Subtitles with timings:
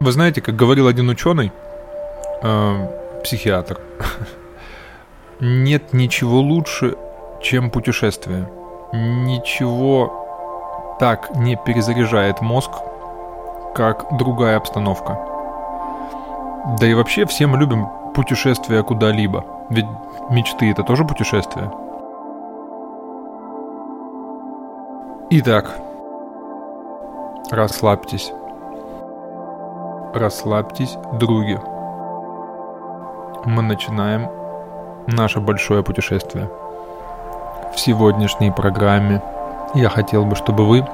[0.00, 1.50] Вы знаете, как говорил один ученый,
[2.42, 3.80] э, психиатр,
[5.40, 6.96] нет ничего лучше,
[7.42, 8.48] чем путешествие.
[8.92, 12.70] Ничего так не перезаряжает мозг,
[13.74, 15.18] как другая обстановка.
[16.78, 19.44] Да и вообще все мы любим путешествия куда-либо.
[19.68, 19.86] Ведь
[20.30, 21.72] мечты это тоже путешествия.
[25.30, 25.76] Итак,
[27.50, 28.32] расслабьтесь.
[30.14, 31.58] Расслабьтесь, други.
[33.44, 34.30] Мы начинаем
[35.06, 36.48] наше большое путешествие.
[37.74, 39.22] В сегодняшней программе
[39.74, 40.86] я хотел бы, чтобы вы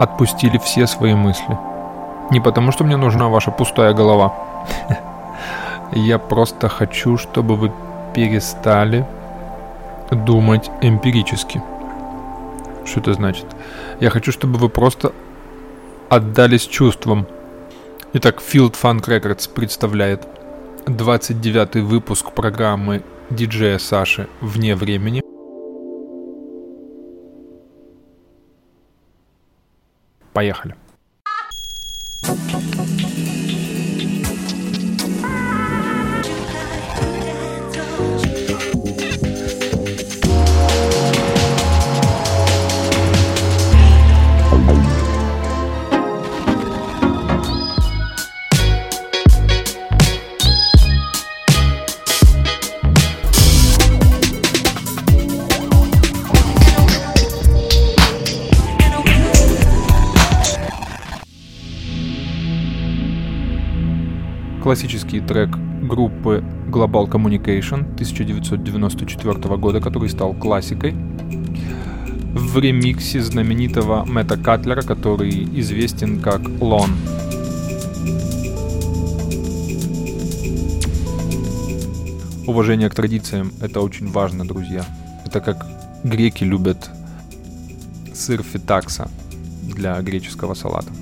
[0.00, 1.58] отпустили все свои мысли.
[2.30, 4.32] Не потому, что мне нужна ваша пустая голова.
[5.92, 7.72] Я просто хочу, чтобы вы
[8.14, 9.06] перестали
[10.10, 11.62] думать эмпирически.
[12.84, 13.46] Что это значит?
[14.00, 15.12] Я хочу, чтобы вы просто
[16.08, 17.26] отдались чувствам.
[18.14, 20.26] Итак, Field Funk Records представляет
[20.86, 25.22] 29 выпуск программы диджея Саши «Вне времени».
[30.32, 30.74] Поехали.
[64.68, 65.48] Классический трек
[65.80, 70.94] группы Global Communication 1994 года, который стал классикой,
[72.34, 76.90] в ремиксе знаменитого Мэтта Катлера, который известен как Лон.
[82.46, 84.84] Уважение к традициям– это очень важно, друзья.
[85.24, 85.66] Это как
[86.04, 86.90] греки любят
[88.12, 89.08] сыр фитакса
[89.62, 90.92] для греческого салата.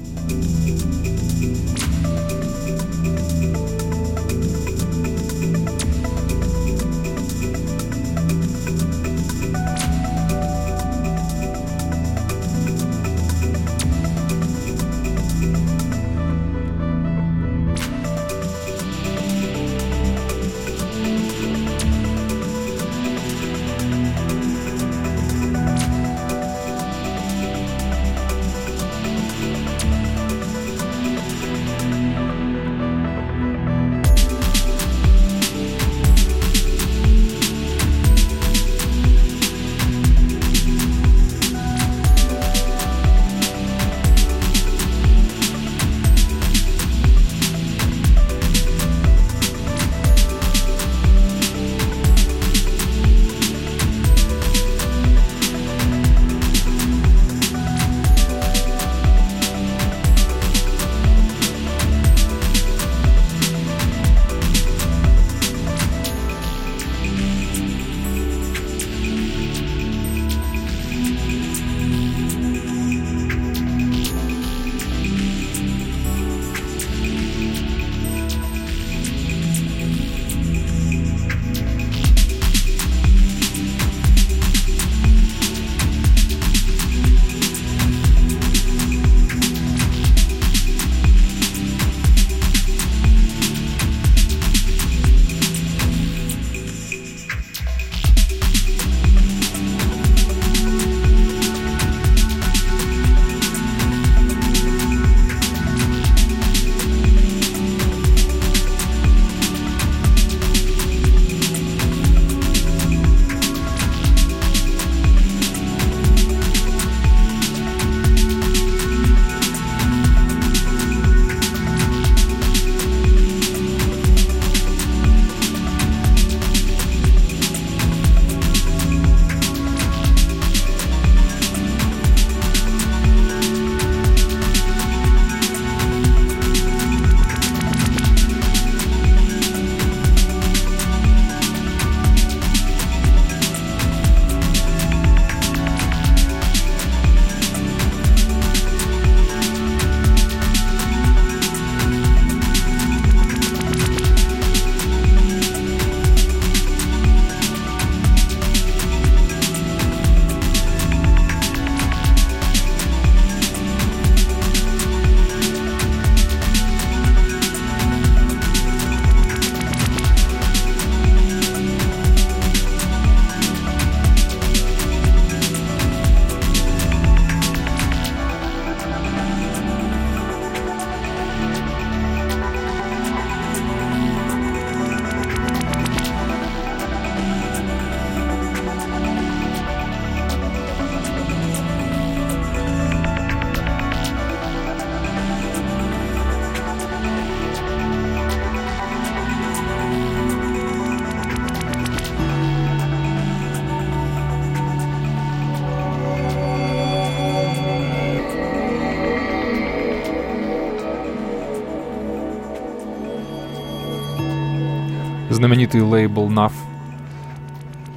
[215.36, 216.54] Знаменитый лейбл NAF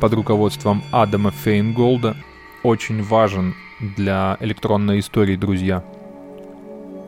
[0.02, 2.18] под руководством Адама Фейнголда
[2.64, 5.82] очень важен для электронной истории, друзья.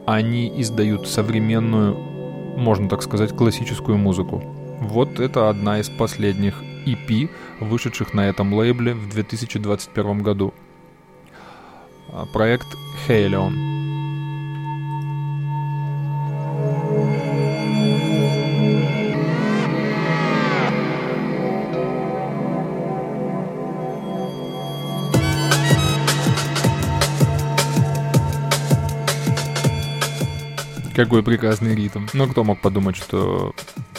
[0.08, 1.98] Они издают современную,
[2.58, 4.42] можно так сказать, классическую музыку.
[4.80, 7.30] Вот это одна из последних EP,
[7.60, 10.54] вышедших на этом лейбле в 2021 году.
[12.08, 12.68] А, проект
[13.06, 13.71] Halion.
[31.02, 32.06] Какой прекрасный ритм.
[32.14, 33.56] Но кто мог подумать, что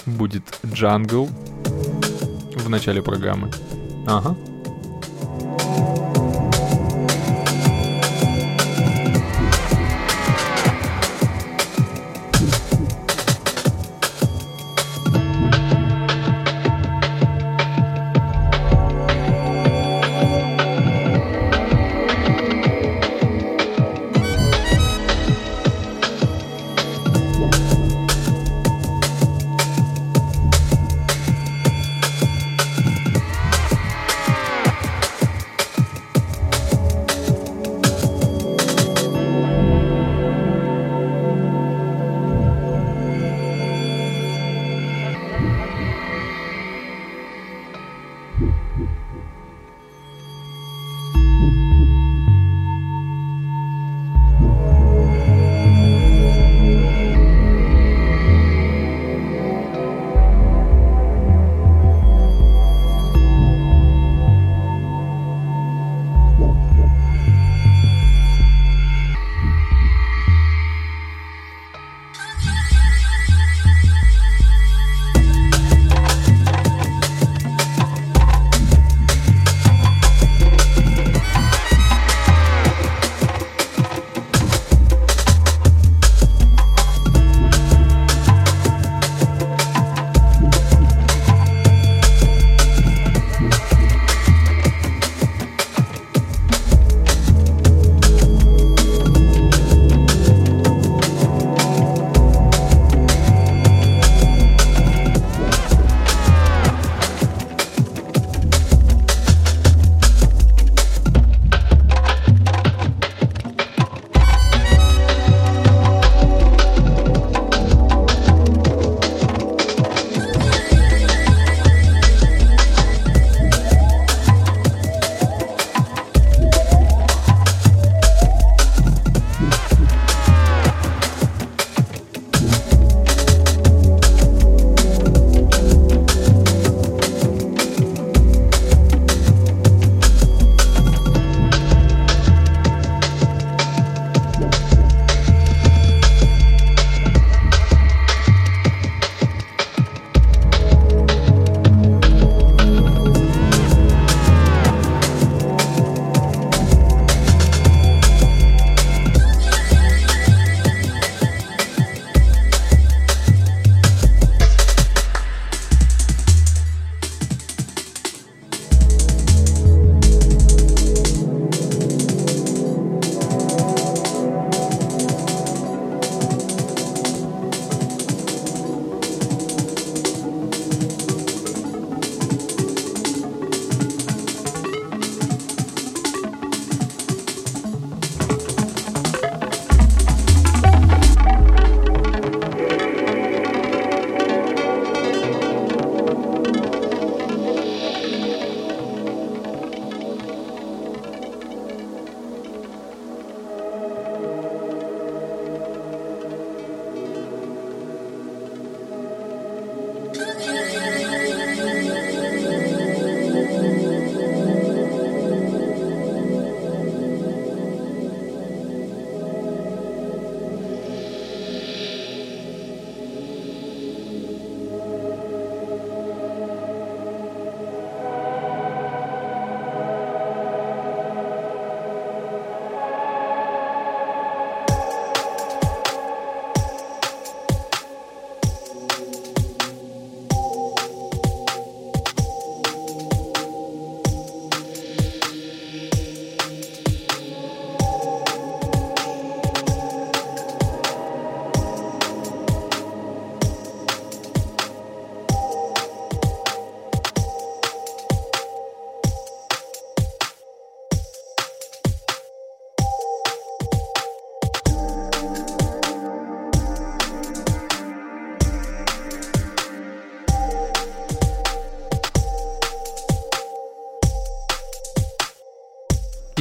[0.07, 1.29] будет джангл
[2.55, 3.51] в начале программы?
[4.07, 4.37] Ага.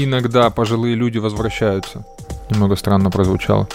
[0.03, 2.05] Иногда пожилые люди возвращаются.
[2.49, 3.67] Немного странно прозвучало.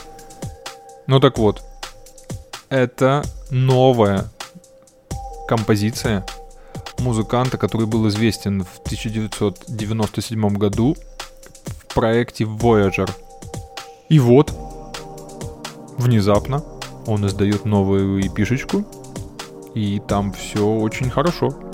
[1.07, 1.63] Ну так вот,
[2.69, 4.27] это новая
[5.49, 6.25] композиция
[6.99, 10.97] музыканта, который был известен в 1997 году
[11.67, 13.11] в проекте Voyager.
[14.09, 14.53] И вот,
[15.99, 16.63] внезапно,
[17.07, 18.85] он издает новую эпишечку,
[19.75, 21.66] и там все очень хорошо.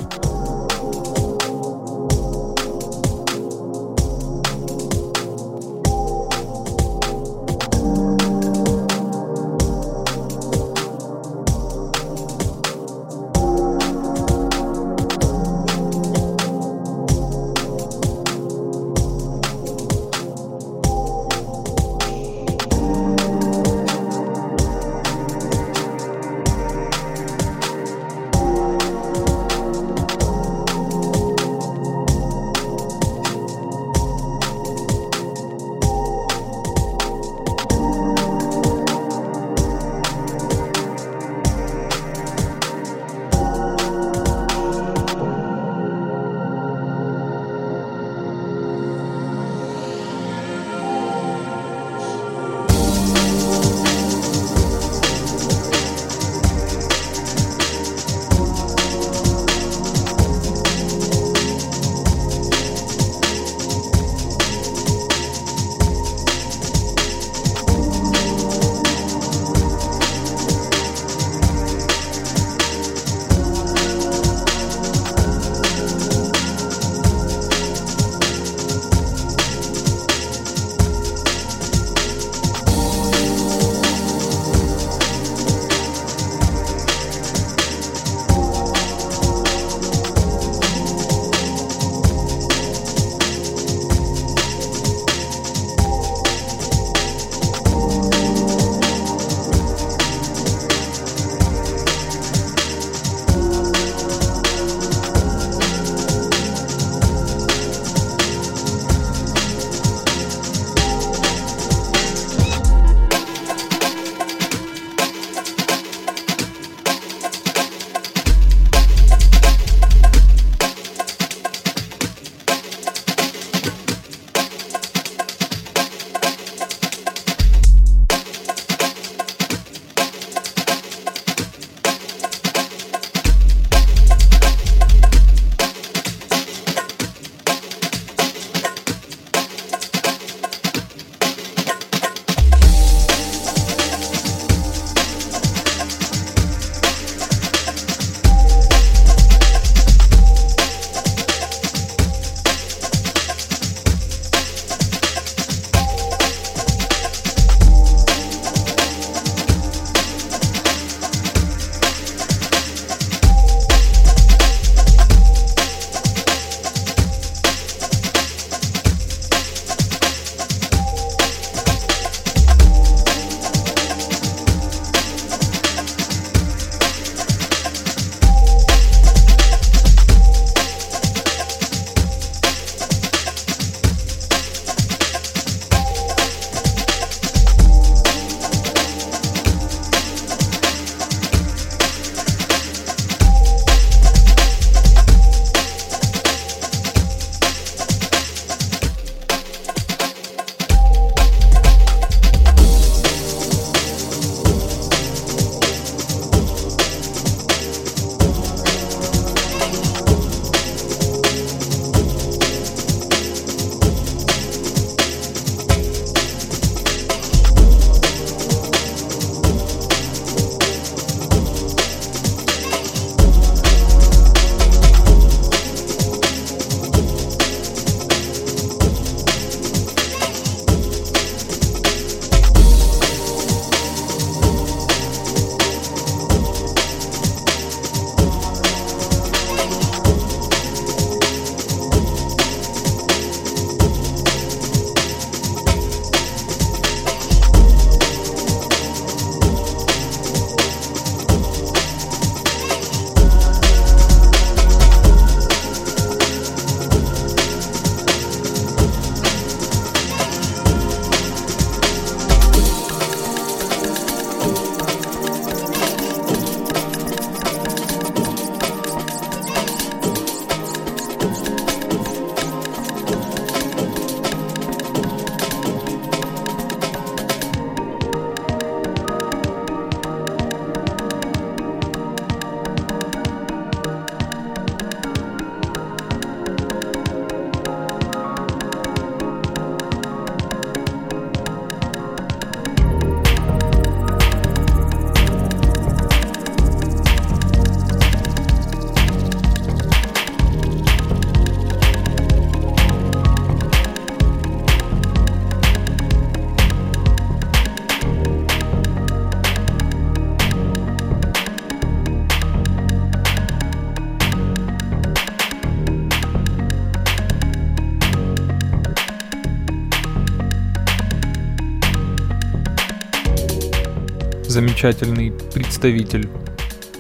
[324.83, 326.29] Замечательный представитель,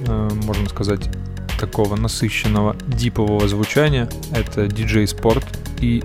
[0.07, 1.09] э, можно сказать,
[1.59, 4.09] такого насыщенного дипового звучания.
[4.33, 5.45] Это DJ Sport
[5.81, 6.05] и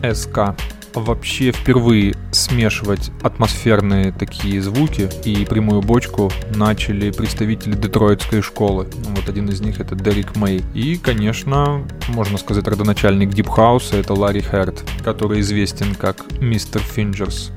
[0.00, 0.56] SK
[0.94, 8.88] вообще впервые смешивать атмосферные такие звуки и прямую бочку начали представители детройтской школы.
[9.14, 10.64] Вот один из них это Деррик Мэй.
[10.74, 16.80] И, конечно, можно сказать, родоначальник дипхауса это Ларри Хёрд, который известен как Mr.
[16.80, 17.52] Fingers.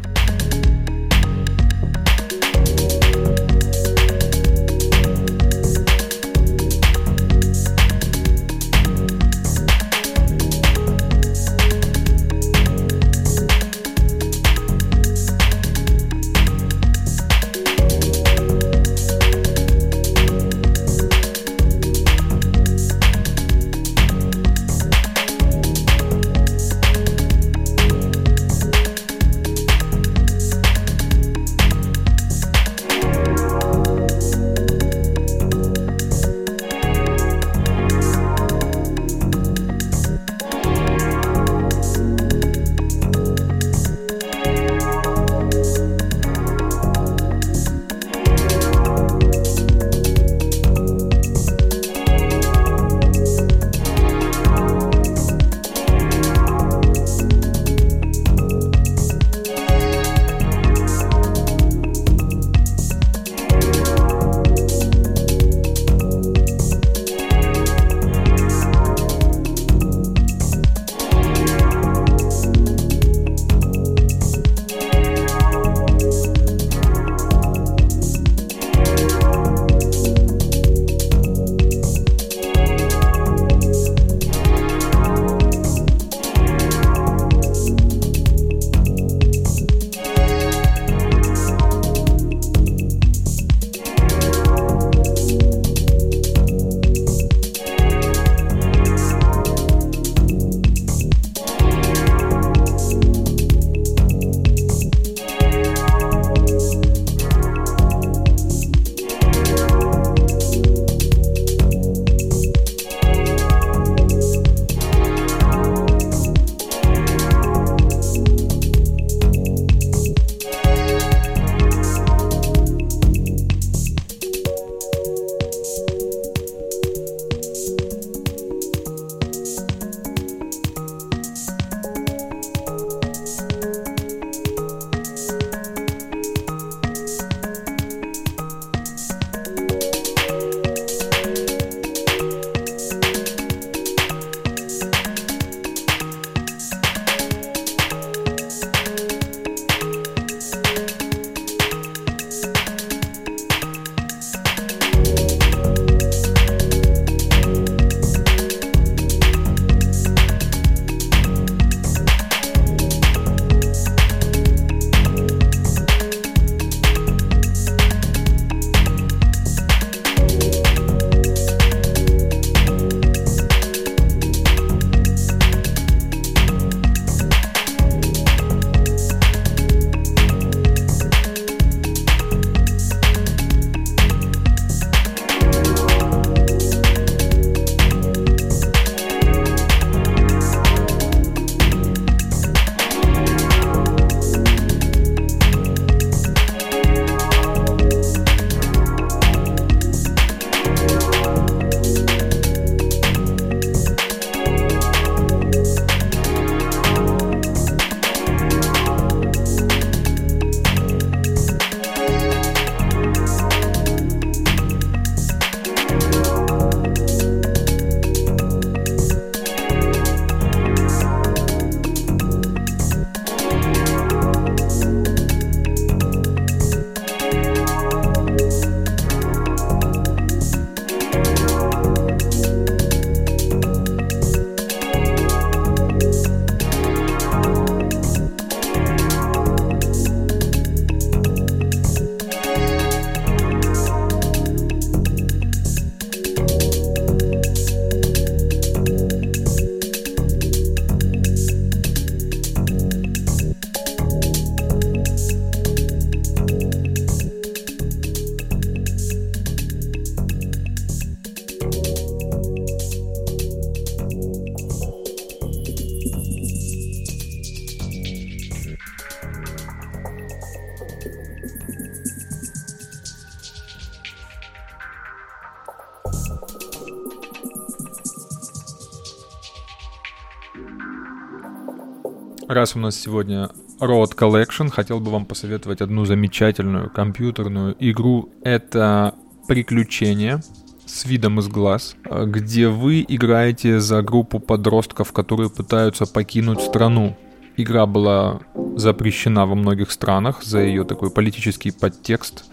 [282.53, 288.29] Раз у нас сегодня Road Collection, хотел бы вам посоветовать одну замечательную компьютерную игру.
[288.43, 289.15] Это
[289.47, 290.39] «Приключения»
[290.85, 297.17] с видом из глаз, где вы играете за группу подростков, которые пытаются покинуть страну.
[297.57, 298.41] Игра была
[298.75, 302.45] запрещена во многих странах за ее такой политический подтекст,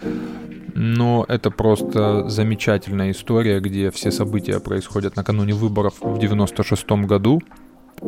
[0.74, 7.42] но это просто замечательная история, где все события происходят накануне выборов в 96 году,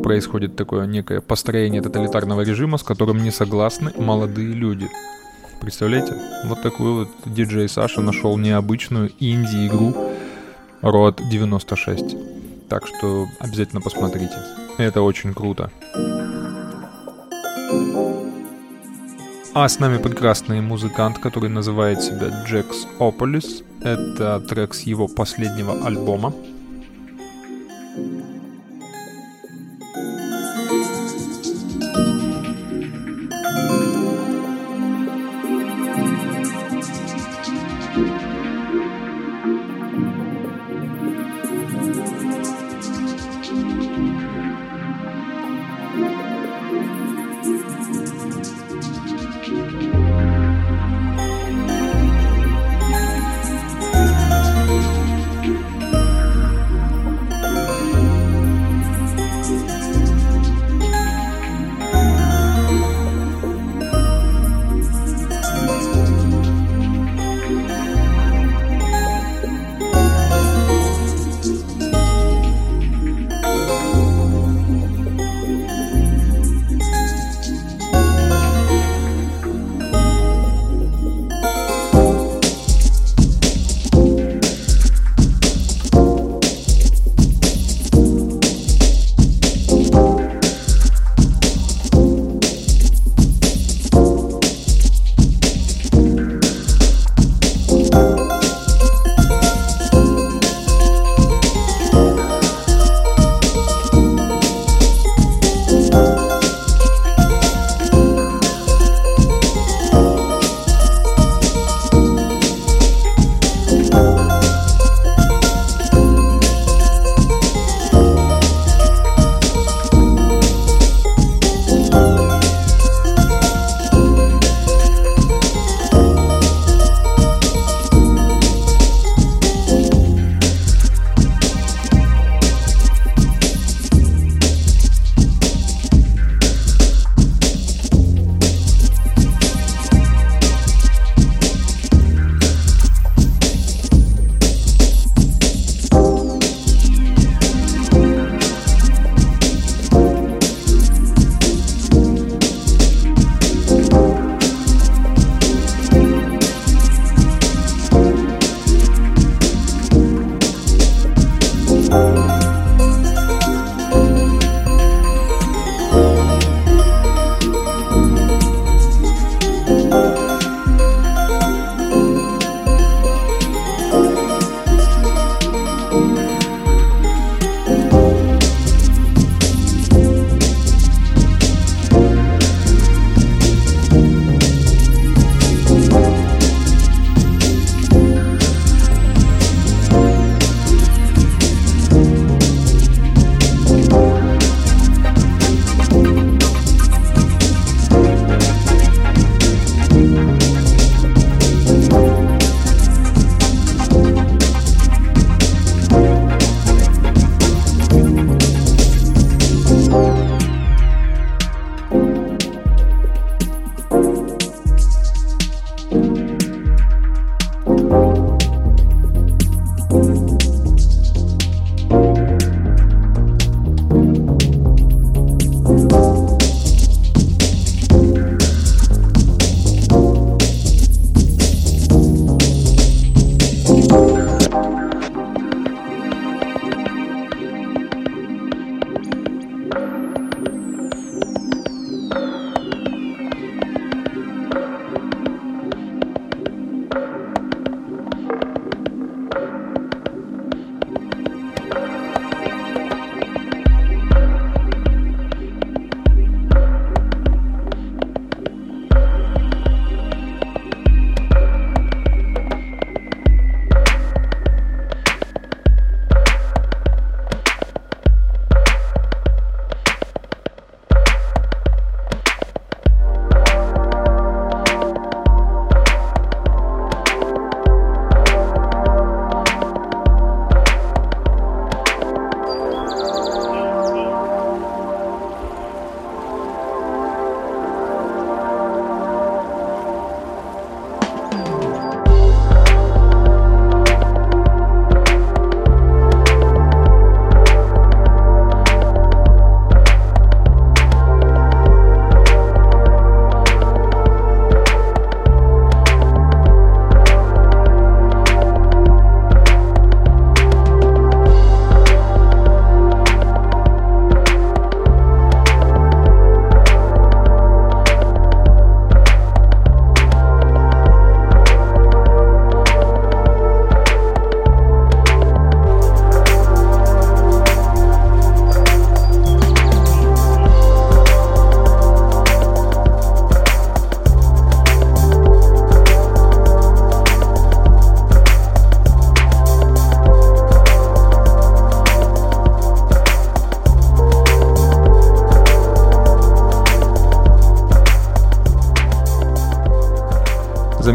[0.01, 4.89] происходит такое некое построение тоталитарного режима, с которым не согласны молодые люди.
[5.61, 6.15] Представляете?
[6.45, 9.95] Вот такую вот диджей Саша нашел необычную инди-игру
[10.81, 12.67] Road 96.
[12.67, 14.35] Так что обязательно посмотрите.
[14.77, 15.71] Это очень круто.
[19.55, 23.61] А с нами прекрасный музыкант, который называет себя Джекс Ополис.
[23.81, 26.33] Это трек с его последнего альбома.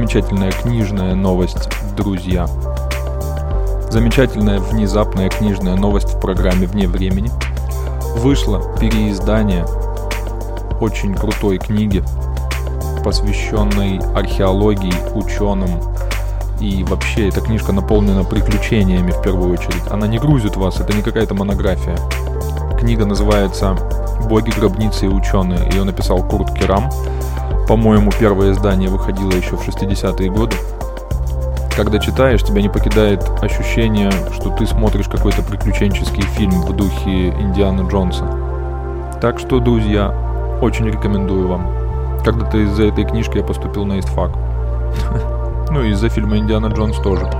[0.08, 2.46] Замечательная книжная новость, друзья.
[3.90, 7.30] Замечательная внезапная книжная новость в программе «Вне времени».
[8.16, 9.66] Вышло переиздание
[10.80, 12.02] очень крутой книги,
[13.04, 15.78] посвященной археологии, ученым.
[16.58, 19.86] И вообще эта книжка наполнена приключениями в первую очередь.
[19.90, 21.98] Она не грузит вас, это не какая-то монография.
[22.78, 23.76] Книга называется
[24.26, 25.68] «Боги, гробницы и ученые».
[25.70, 26.88] Ее написал Курт Керам.
[27.68, 30.56] По-моему, первое издание выходило еще в 60-е годы.
[31.76, 37.86] Когда читаешь, тебя не покидает ощущение, что ты смотришь какой-то приключенческий фильм в духе Индиана
[37.86, 38.24] Джонса.
[39.20, 40.14] Так что, друзья,
[40.62, 41.70] очень рекомендую вам.
[42.24, 44.30] Когда-то из-за этой книжки я поступил на истфак.
[45.70, 47.30] Ну и из-за фильма Индиана Джонс тоже.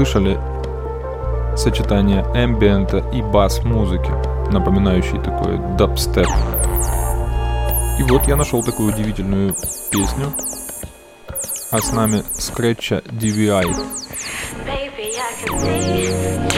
[0.00, 0.38] Слышали
[1.58, 4.10] сочетание эмбиента и бас-музыки,
[4.50, 6.26] напоминающий такой дабстеп.
[7.98, 9.54] И вот я нашел такую удивительную
[9.92, 10.32] песню,
[11.70, 13.64] а с нами скретча DVI.
[14.66, 16.49] Baby,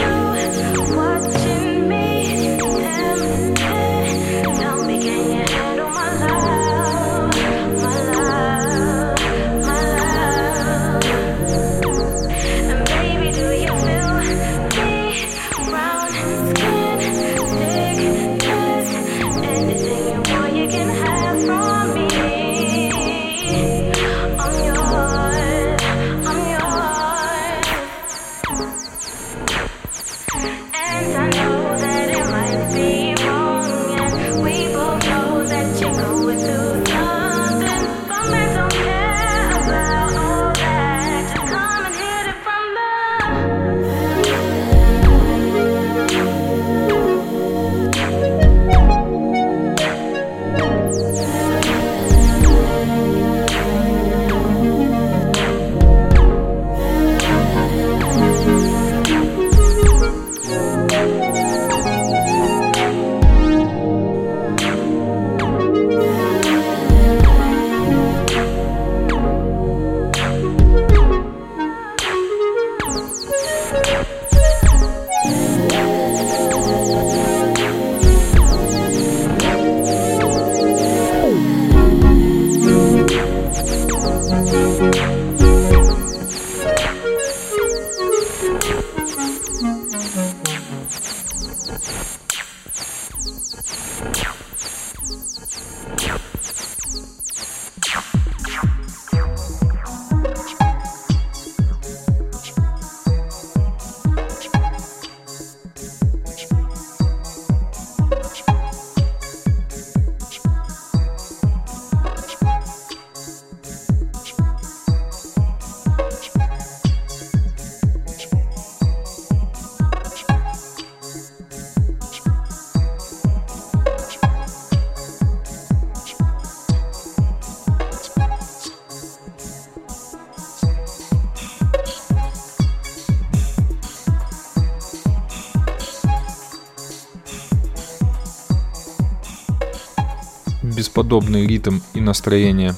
[141.03, 142.73] бесподобный ритм и настроение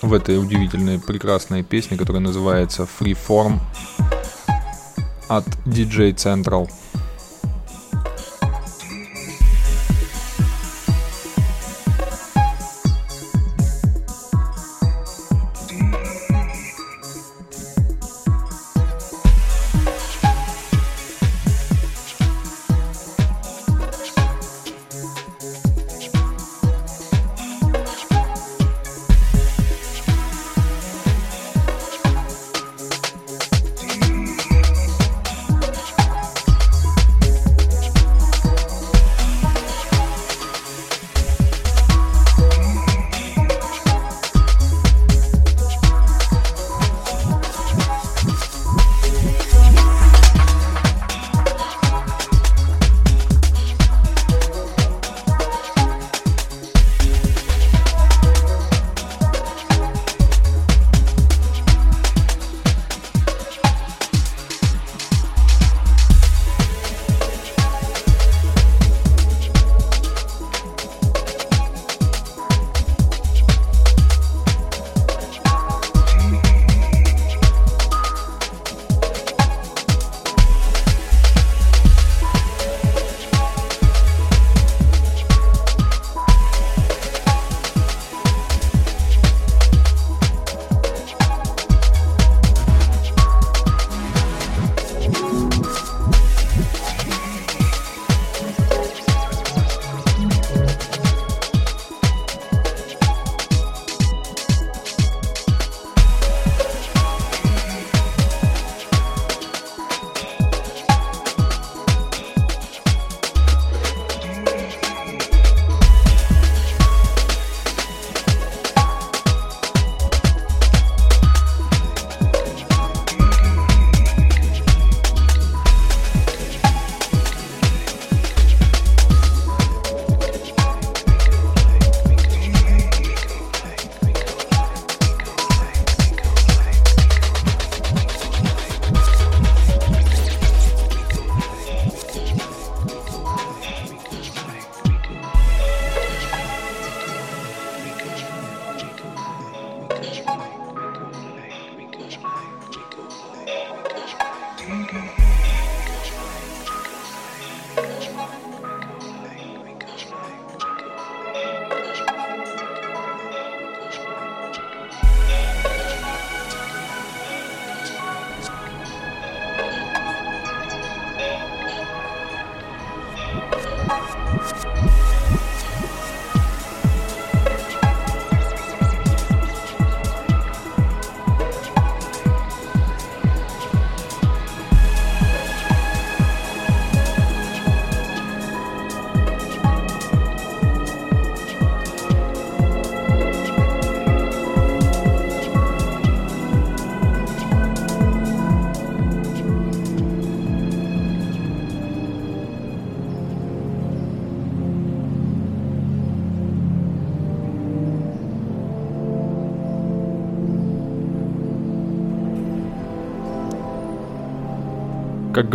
[0.00, 3.58] в этой удивительной, прекрасной песне, которая называется Freeform
[5.26, 6.70] от DJ Central.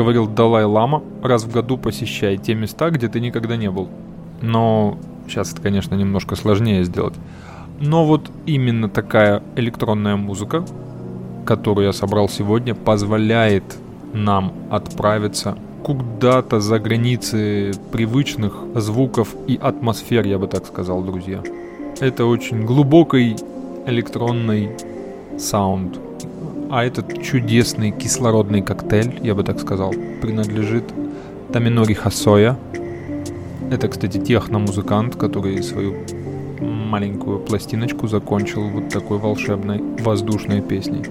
[0.01, 3.87] Говорил Далай-Лама, раз в году посещай те места, где ты никогда не был.
[4.41, 4.97] Но
[5.27, 7.13] сейчас это, конечно, немножко сложнее сделать.
[7.79, 10.65] Но вот именно такая электронная музыка,
[11.45, 13.63] которую я собрал сегодня, позволяет
[14.13, 21.41] нам отправиться куда-то за границы привычных звуков и атмосфер, я бы так сказал, друзья.
[21.99, 23.35] Это очень глубокий
[23.85, 24.71] электронный
[25.37, 25.99] саунд.
[26.73, 30.85] А этот чудесный кислородный коктейль, я бы так сказал, принадлежит
[31.51, 32.57] Таминори Хасоя.
[33.69, 35.95] Это, кстати, техно-музыкант, который свою
[36.61, 41.03] маленькую пластиночку закончил вот такой волшебной воздушной песней.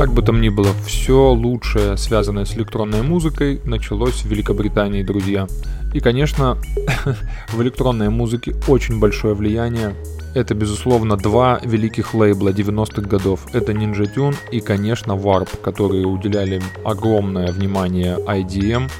[0.00, 5.46] Как бы там ни было, все лучшее, связанное с электронной музыкой, началось в Великобритании, друзья.
[5.92, 6.56] И, конечно,
[7.52, 9.94] в электронной музыке очень большое влияние.
[10.34, 13.46] Это, безусловно, два великих лейбла 90-х годов.
[13.52, 18.90] Это Ninja Tune и, конечно, Warp, которые уделяли огромное внимание IDM,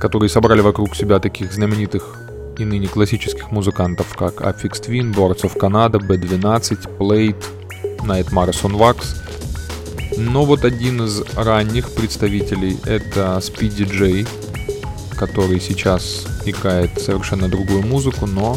[0.00, 2.16] которые собрали вокруг себя таких знаменитых
[2.58, 7.44] и ныне классических музыкантов, как Affix Twin, Boards of Canada, B12, Plate,
[8.04, 9.16] Nightmares on Wax–
[10.16, 14.26] но вот один из ранних представителей это Speedy J,
[15.16, 18.56] который сейчас играет совершенно другую музыку, но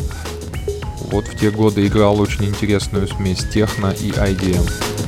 [1.11, 5.06] вот в те годы играл очень интересную смесь техно и IDM.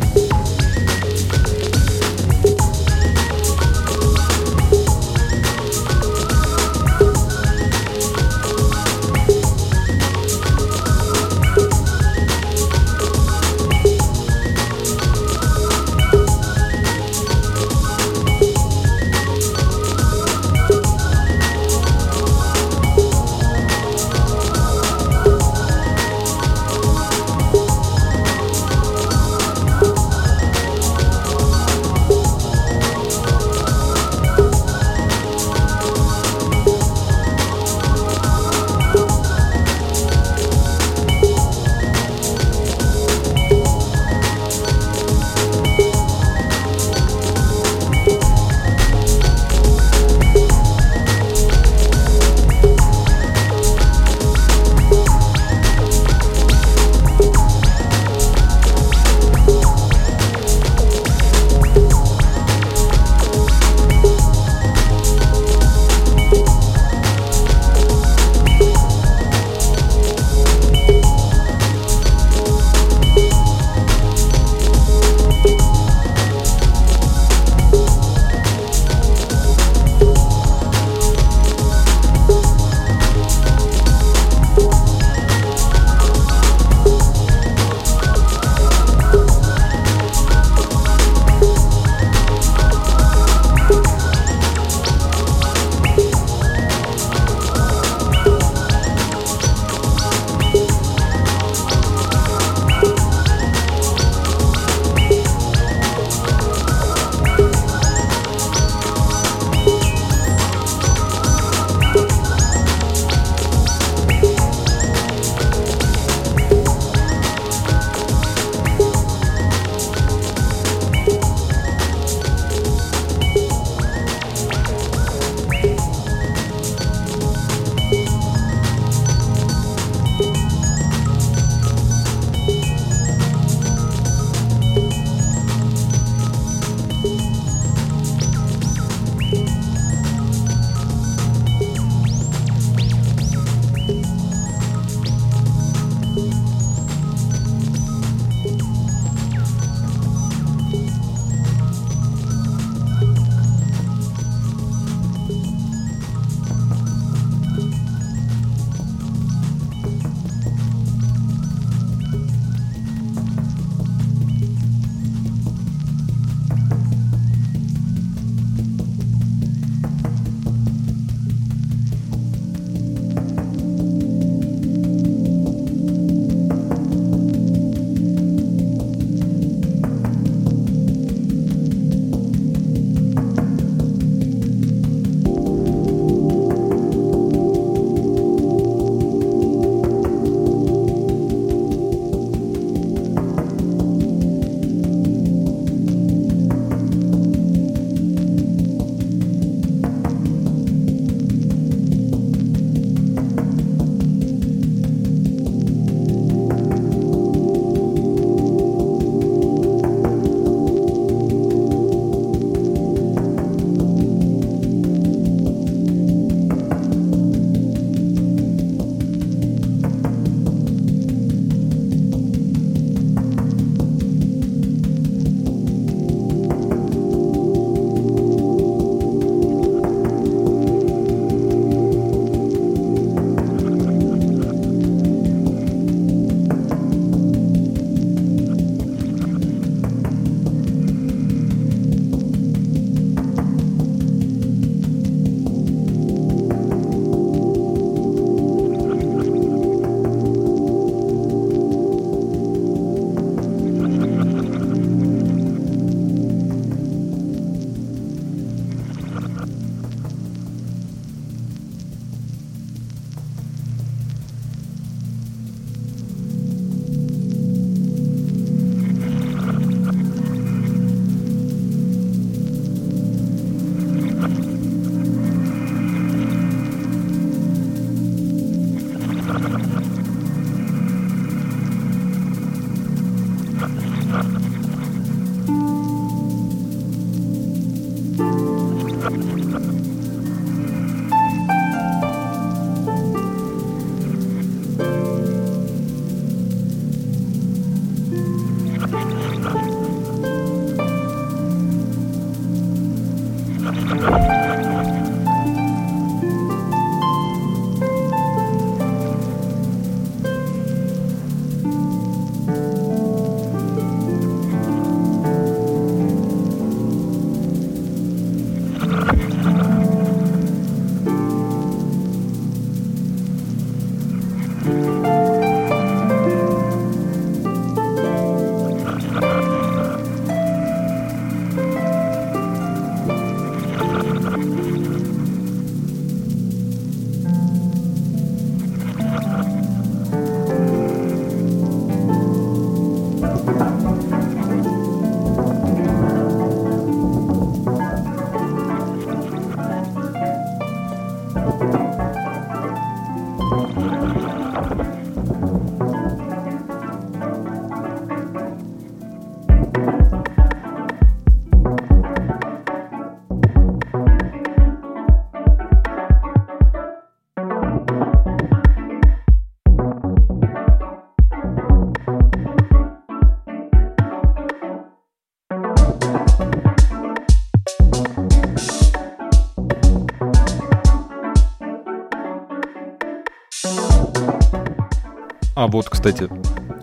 [385.99, 386.29] Кстати,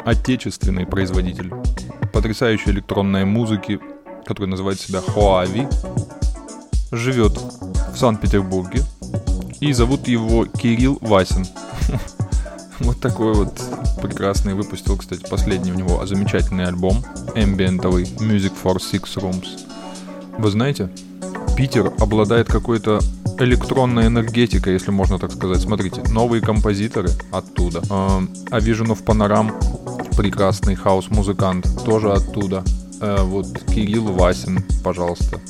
[0.05, 1.51] отечественный производитель
[2.13, 3.81] потрясающей электронной музыки,
[4.27, 5.67] который называет себя Huawei,
[6.93, 8.83] живет в Санкт-Петербурге,
[9.61, 11.47] и зовут его Кирилл Васин.
[12.81, 13.59] Вот такой вот
[14.03, 17.03] прекрасный выпустил, кстати, последний у него замечательный альбом,
[17.35, 19.47] эмбиентовый Music for Six Rooms.
[20.37, 20.91] Вы знаете,
[21.57, 23.01] Питер обладает какой-то
[23.39, 25.61] электронной энергетикой, если можно так сказать.
[25.61, 27.09] Смотрите, новые композиторы
[27.67, 27.83] оттуда.
[27.89, 29.53] А Vision of Panorama,
[30.17, 32.65] прекрасный хаус-музыкант, тоже оттуда.
[33.01, 35.41] Э, вот Кирилл Васин, пожалуйста.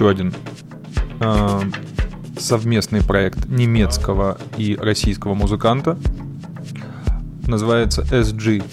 [0.00, 0.32] Еще один
[1.20, 1.60] э,
[2.38, 5.98] совместный проект немецкого и российского музыканта.
[7.46, 8.64] Называется SG.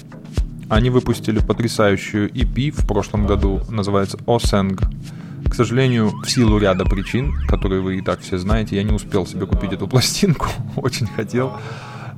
[0.69, 4.80] Они выпустили потрясающую EP в прошлом году, называется Oseng.
[5.49, 9.25] К сожалению, в силу ряда причин, которые вы и так все знаете, я не успел
[9.25, 10.47] себе купить эту пластинку,
[10.78, 11.51] очень хотел.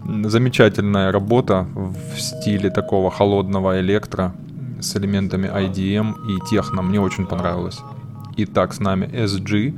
[0.06, 4.36] Замечательная работа в стиле такого холодного электро
[4.80, 6.84] с элементами IDM и техно.
[6.84, 7.80] Мне очень понравилось.
[8.44, 9.78] Итак, с нами SG,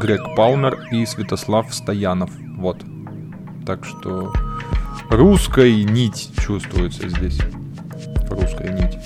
[0.00, 2.30] Грег Палмер и Святослав Стоянов.
[2.56, 2.84] Вот.
[3.64, 4.32] Так что
[5.10, 7.38] русская нить чувствуется здесь.
[8.28, 8.98] Русская нить.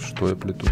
[0.00, 0.66] Что я плету?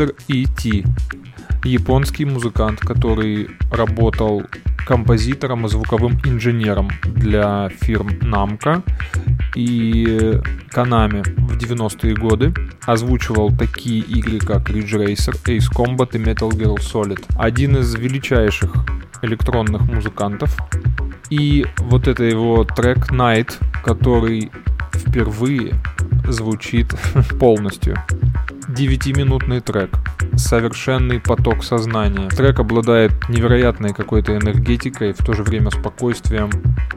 [0.00, 0.84] Мистер И.Ти.
[1.62, 4.42] Японский музыкант, который работал
[4.86, 8.82] композитором и звуковым инженером для фирм Namco
[9.54, 10.40] и
[10.74, 11.22] Konami.
[11.36, 12.54] В 90-е годы.
[12.86, 17.22] Озвучивал такие игры, как Ridge Racer, Ace Combat и Metal Gear Solid.
[17.36, 18.72] Один из величайших
[19.20, 20.56] электронных музыкантов.
[21.28, 23.52] И вот это его трек Night,
[23.84, 24.50] который
[24.94, 25.74] впервые
[26.26, 26.94] звучит
[27.38, 27.98] полностью.
[28.80, 29.90] Девятиминутный трек.
[30.36, 32.30] Совершенный поток сознания.
[32.30, 36.48] Трек обладает невероятной какой-то энергетикой, в то же время спокойствием,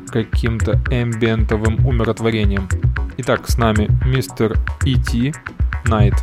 [0.08, 2.70] каким-то эмбиентовым умиротворением.
[3.18, 5.34] Итак, с нами мистер E.T.
[5.84, 6.16] Night.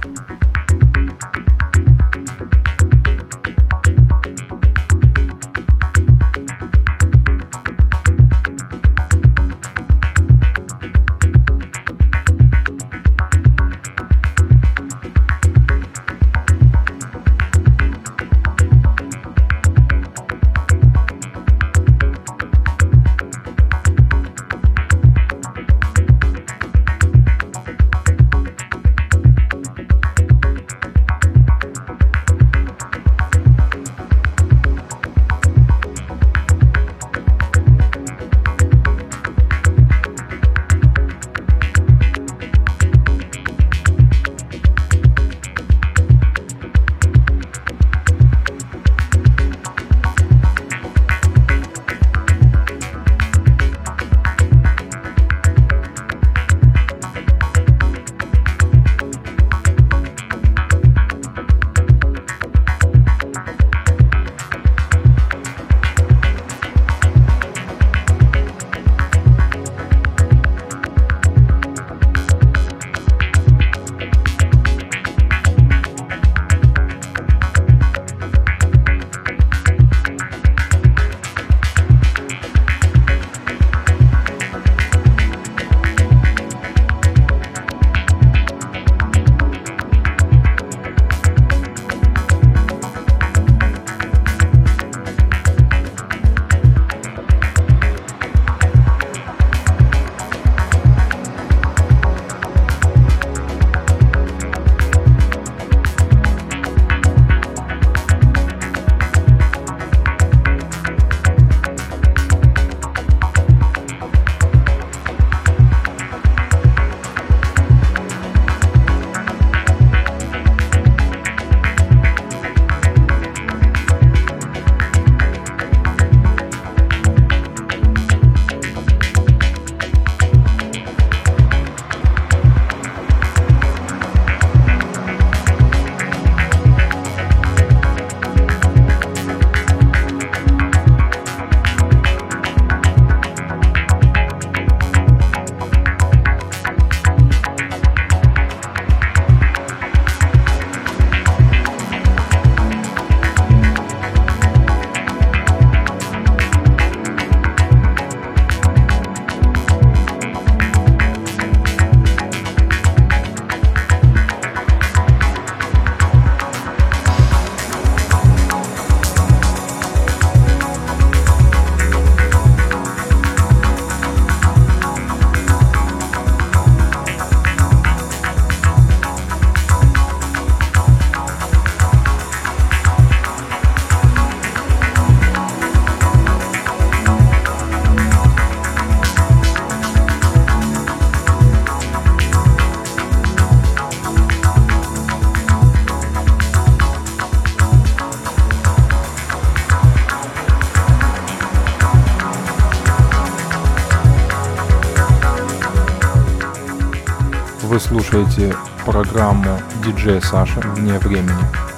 [207.91, 208.55] Слушаете
[208.87, 211.70] программу диджея Саша «Вне времени».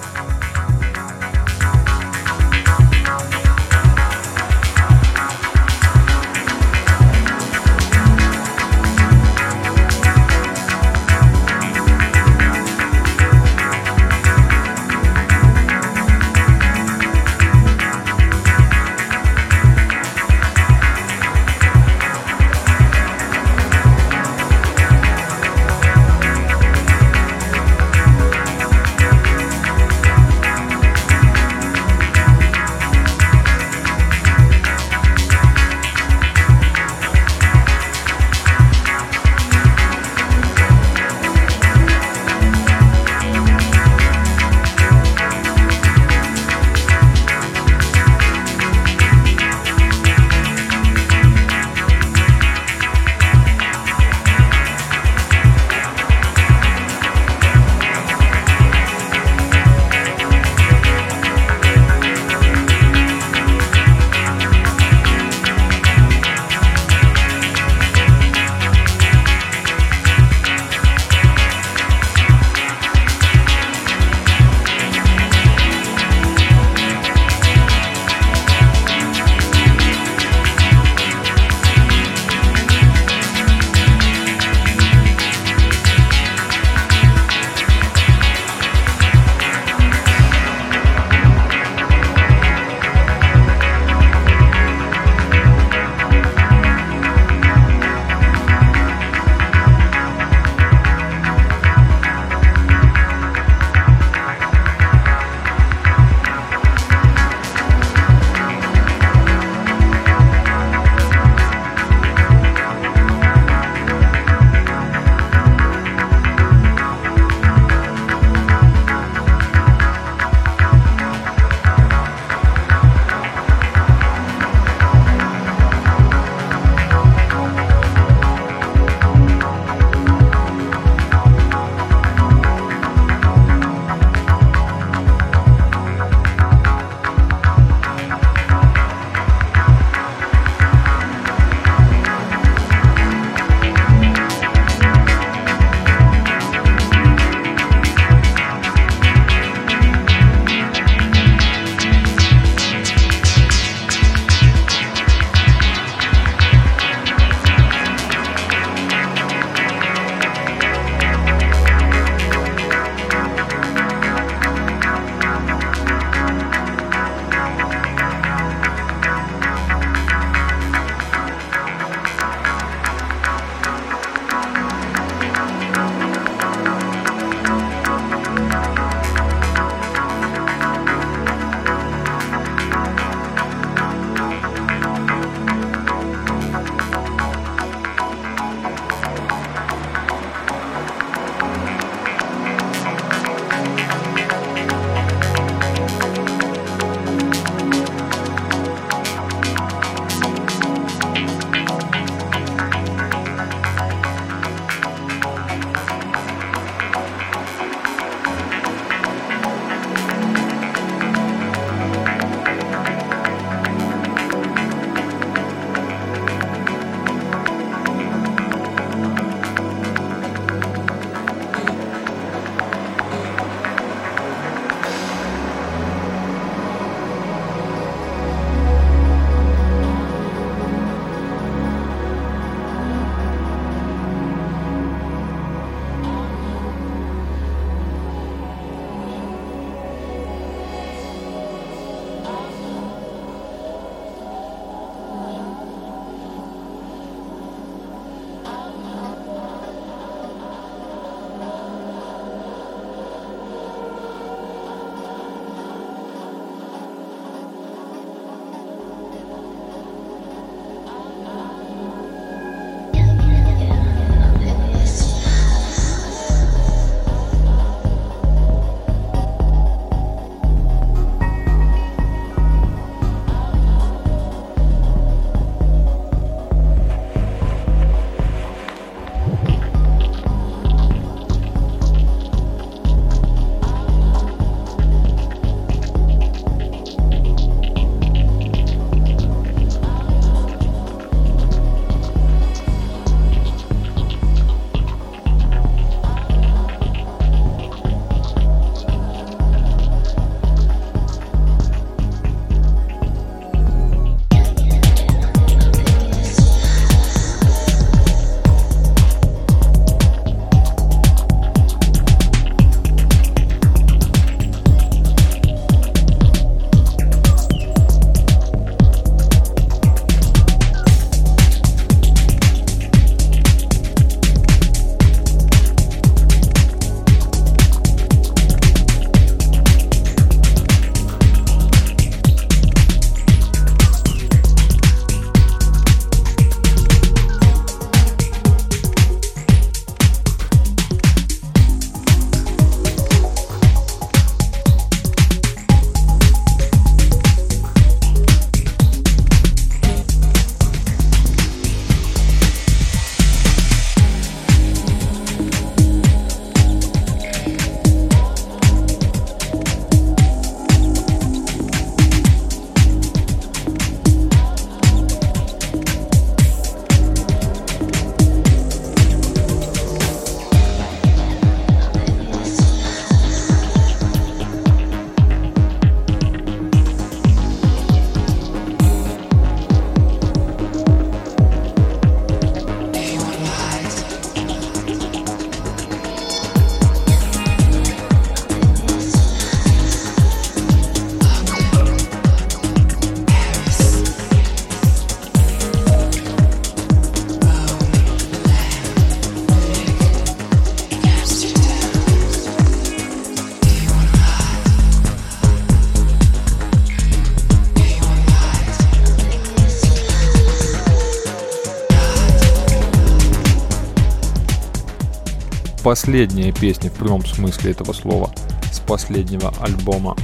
[415.92, 418.32] Последняя песня в прямом смысле этого слова
[418.72, 420.16] с последнего альбома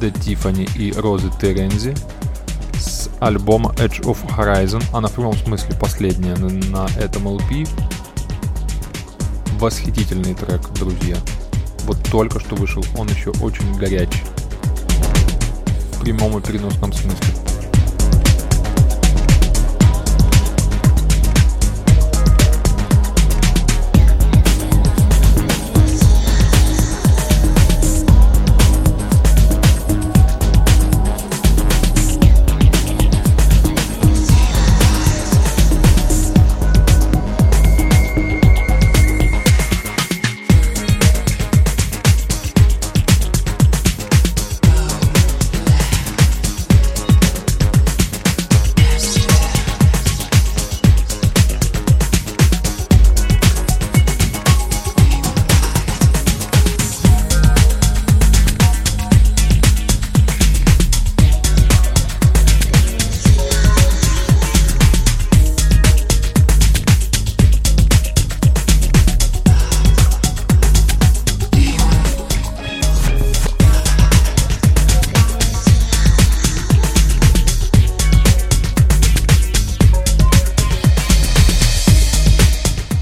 [0.00, 1.92] The Tiffany и Розы Терензи
[2.78, 4.84] с альбома Edge of Horizon.
[4.92, 7.68] Она в прямом смысле последняя на, этом LP.
[9.58, 11.16] Восхитительный трек, друзья.
[11.80, 14.22] Вот только что вышел, он еще очень горячий.
[15.94, 17.45] В прямом и переносном смысле.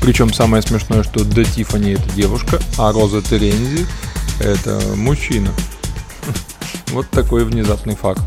[0.04, 3.86] Причем самое смешное, что Де Тиффани это девушка, а Роза Терензи
[4.38, 5.48] это мужчина.
[6.88, 8.20] Вот такой внезапный факт.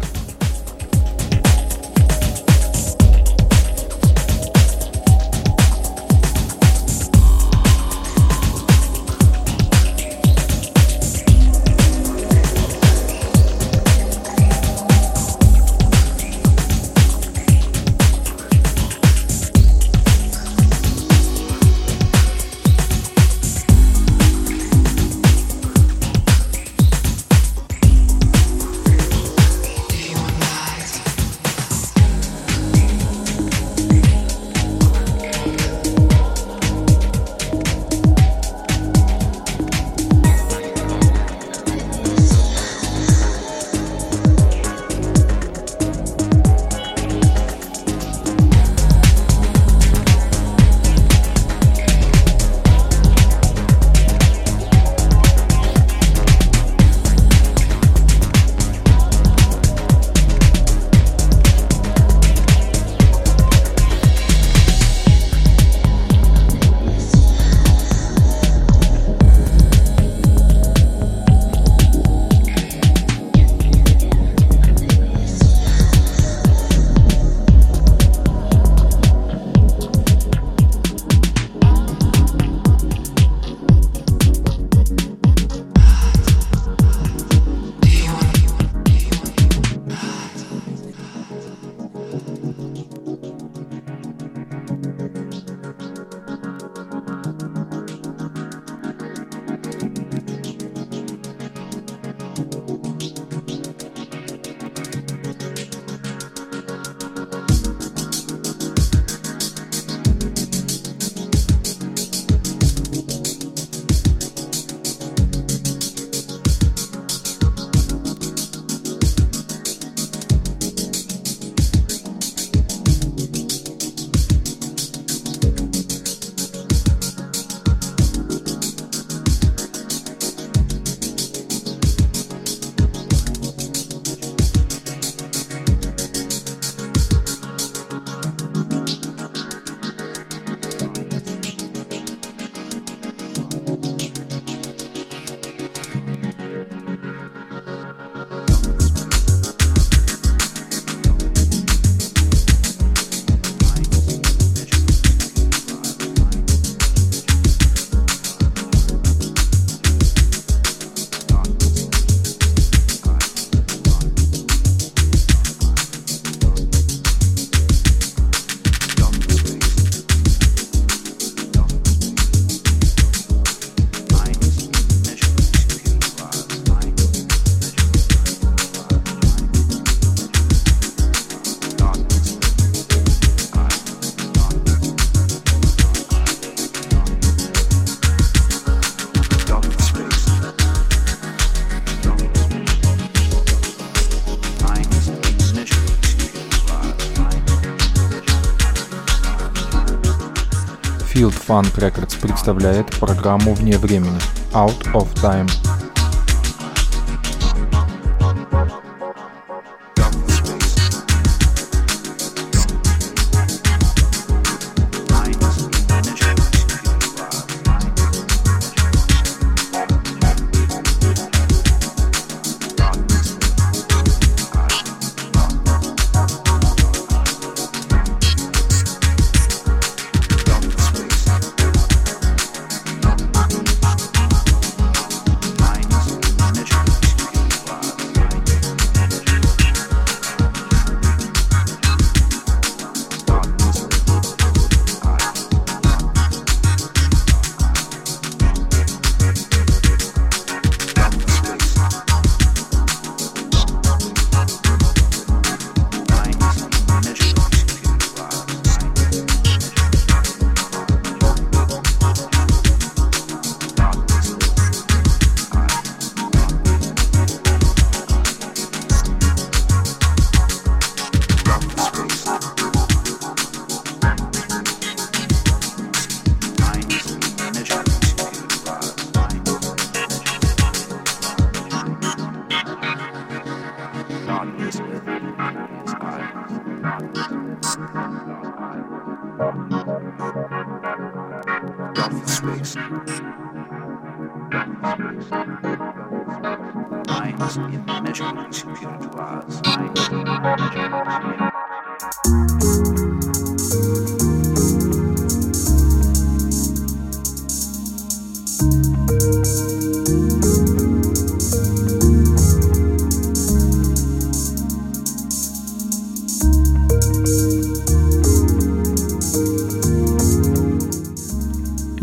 [201.27, 204.19] Field Fund Records представляет программу «Вне времени»
[204.53, 205.49] Out of Time–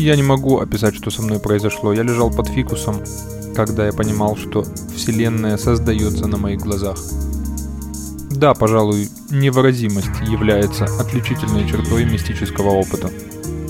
[0.05, 1.91] Я не могу описать, что со мной произошло.
[1.91, 3.01] Я лежал под фикусом,
[3.55, 4.63] когда я понимал, что
[4.95, 6.99] Вселенная создается на моих глазах.
[8.29, 13.09] Да, пожалуй, невыразимость является отличительной чертой мистического опыта.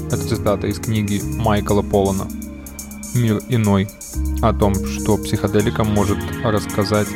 [0.08, 2.28] Это цитата из книги Майкла Полана
[3.14, 3.88] «Мир иной»
[4.42, 7.08] о том, что психоделика может рассказать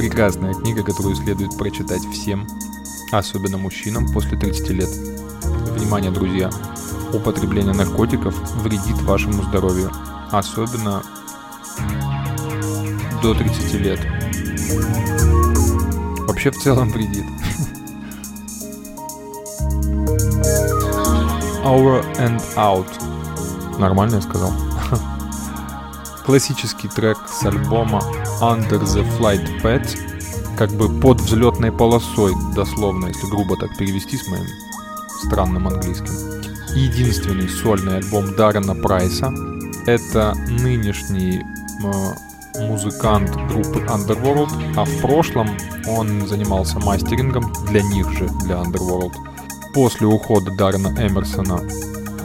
[0.04, 2.46] Прекрасная книга, которую следует прочитать всем,
[3.10, 4.90] особенно мужчинам после 30 лет.
[5.78, 6.50] Внимание, друзья!
[7.14, 9.90] Употребление наркотиков вредит вашему здоровью,
[10.30, 11.02] особенно
[13.22, 13.98] до 30 лет.
[16.28, 17.24] Вообще в целом вредит.
[21.64, 23.78] Hour and Out.
[23.78, 24.52] Нормально я сказал?
[26.26, 28.02] Классический трек с альбома
[28.40, 29.96] Under the Flight Path,
[30.56, 34.46] как бы под взлетной полосой, дословно, если грубо так перевести с моим
[35.22, 36.12] странным английским.
[36.74, 39.32] Единственный сольный альбом Даррена Прайса.
[39.86, 41.42] Это нынешний
[41.82, 45.56] э, музыкант группы Underworld, а в прошлом
[45.86, 49.12] он занимался мастерингом для них же, для Underworld.
[49.74, 51.58] После ухода Даррена Эмерсона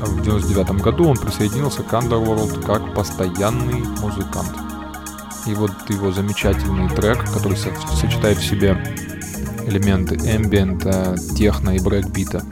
[0.01, 4.68] в 99 году он присоединился к Underworld как постоянный музыкант.
[5.45, 8.77] И вот его замечательный трек, который сочетает в себе
[9.65, 12.43] элементы эмбиента, техно и брейкбита.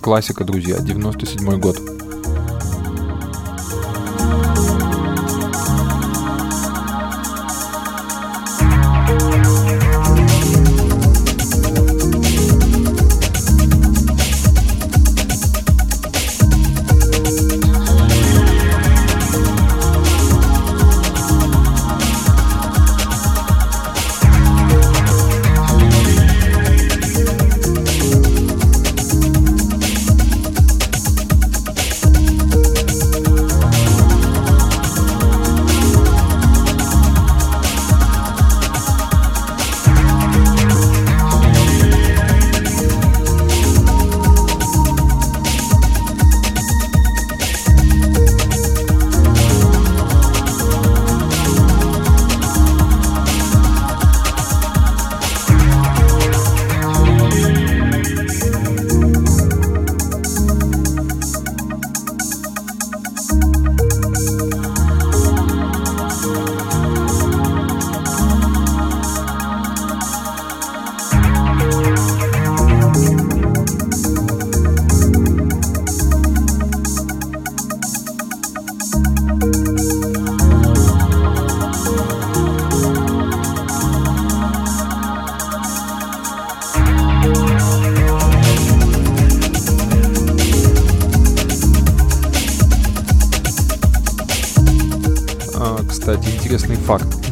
[0.00, 1.93] Классика, друзья, 97 год.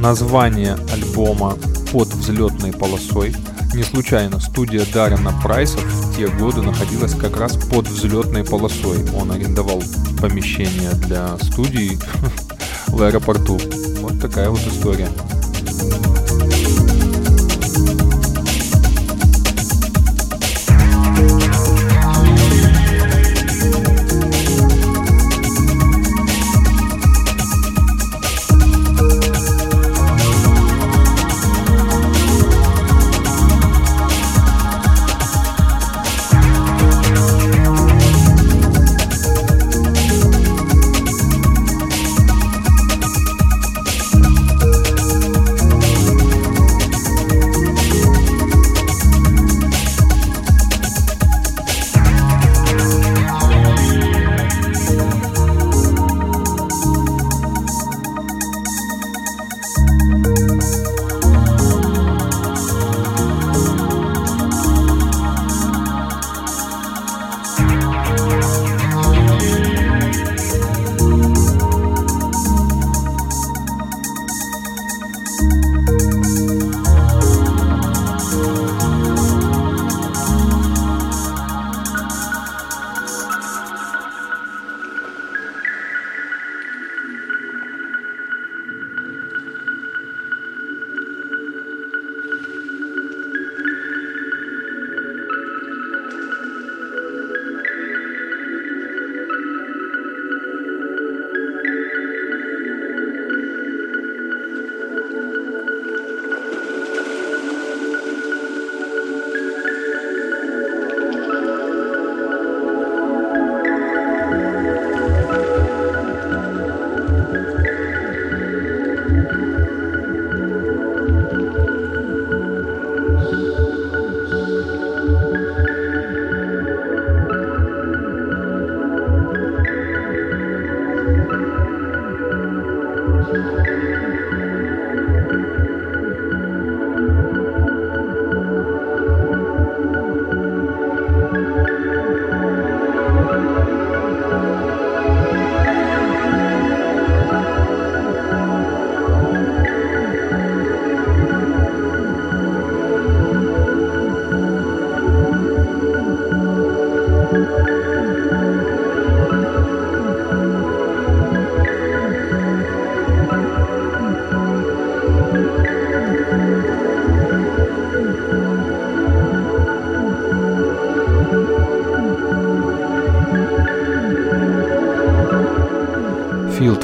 [0.03, 1.57] Название альбома
[1.93, 3.37] под взлетной полосой.
[3.73, 8.99] Не случайно студия Даррена Прайса в те годы находилась как раз под взлетной полосой.
[9.15, 9.81] Он арендовал
[10.21, 12.01] помещение для студии
[12.89, 13.61] в аэропорту.
[14.01, 15.09] Вот такая вот история.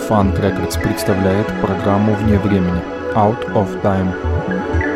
[0.08, 2.80] Funk Records представляет программу «Вне времени»
[3.14, 4.87] Out of Time.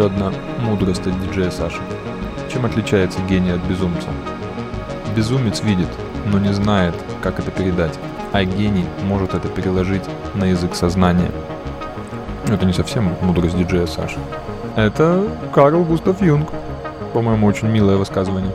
[0.00, 1.80] Еще одна мудрость от диджея Саши.
[2.50, 4.08] Чем отличается гений от безумца?
[5.14, 5.88] Безумец видит,
[6.24, 7.98] но не знает, как это передать,
[8.32, 10.04] а гений может это переложить
[10.34, 11.30] на язык сознания.
[12.48, 14.18] Это не совсем мудрость диджея Саши.
[14.74, 15.22] Это
[15.54, 16.48] Карл Густав Юнг.
[17.12, 18.52] По-моему, очень милое высказывание.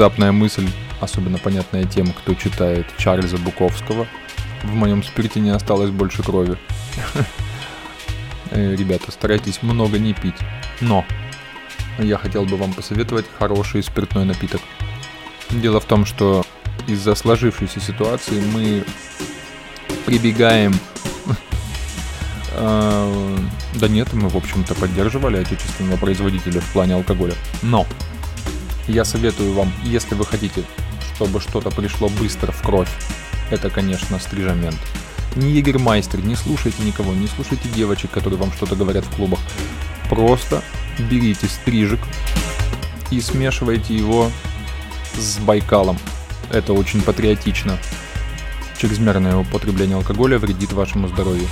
[0.00, 0.66] Внезапная мысль,
[1.02, 4.06] особенно понятная тем, кто читает Чарльза Буковского.
[4.62, 6.56] В моем спирте не осталось больше крови.
[8.52, 10.34] Э, ребята, старайтесь много не пить.
[10.80, 11.04] Но
[11.98, 14.60] я хотел бы вам посоветовать хороший спиртной напиток.
[15.50, 16.44] Дело в том, что
[16.88, 18.84] из-за сложившейся ситуации мы
[20.06, 20.74] прибегаем...
[22.52, 23.36] Э,
[23.74, 27.34] да нет, мы, в общем-то, поддерживали отечественного производителя в плане алкоголя.
[27.62, 27.86] Но
[28.90, 30.64] я советую вам, если вы хотите,
[31.14, 32.90] чтобы что-то пришло быстро в кровь,
[33.50, 34.78] это, конечно, стрижамент.
[35.36, 39.38] Не егермайстер, не слушайте никого, не слушайте девочек, которые вам что-то говорят в клубах.
[40.08, 40.62] Просто
[40.98, 42.00] берите стрижик
[43.10, 44.30] и смешивайте его
[45.16, 45.98] с Байкалом.
[46.50, 47.78] Это очень патриотично.
[48.78, 51.46] Чрезмерное употребление алкоголя вредит вашему здоровью.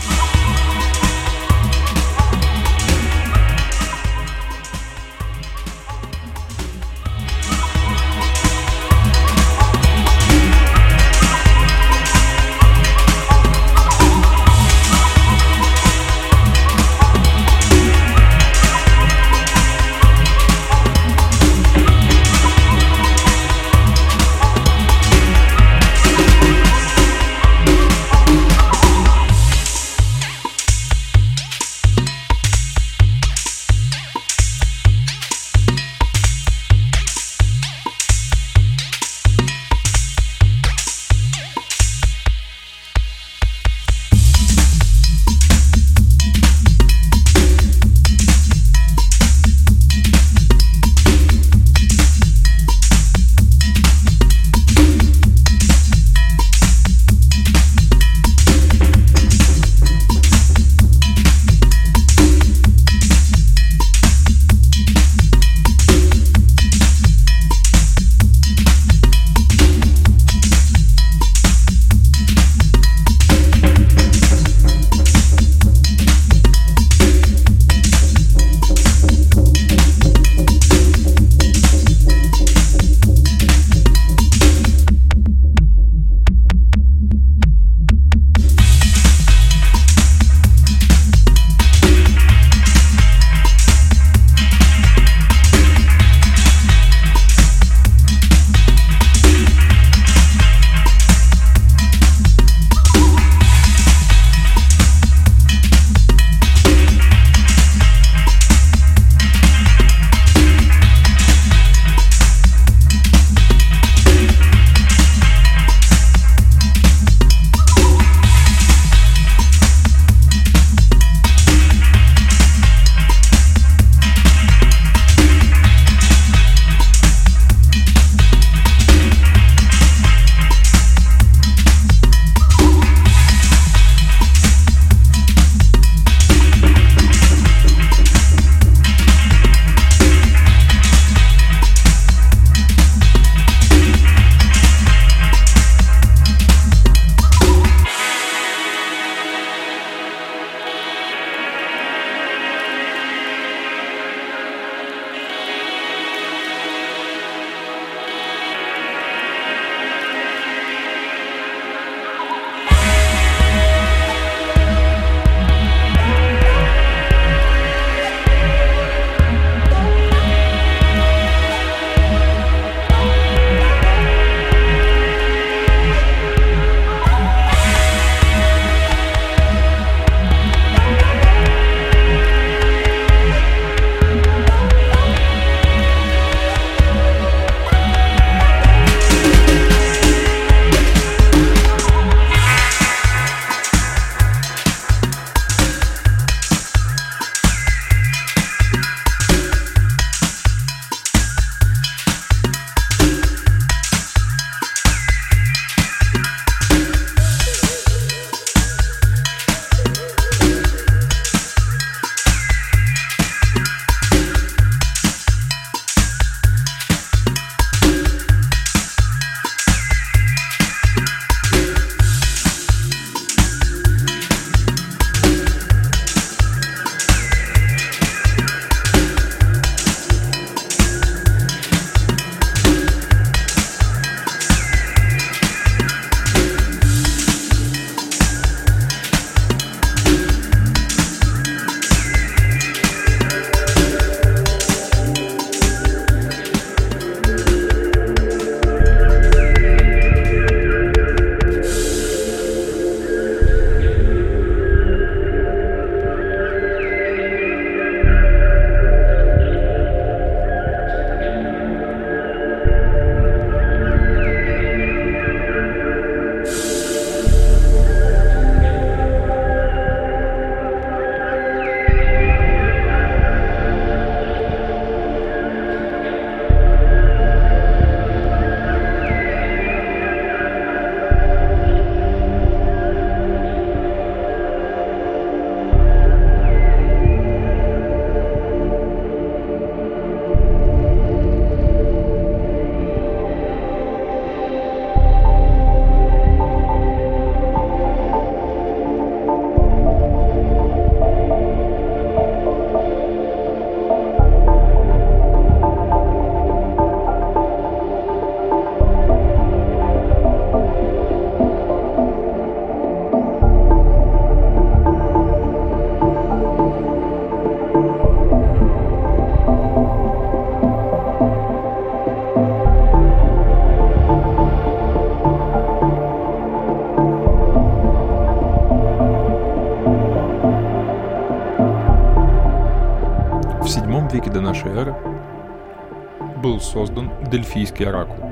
[337.49, 338.31] Дельфийский оракул.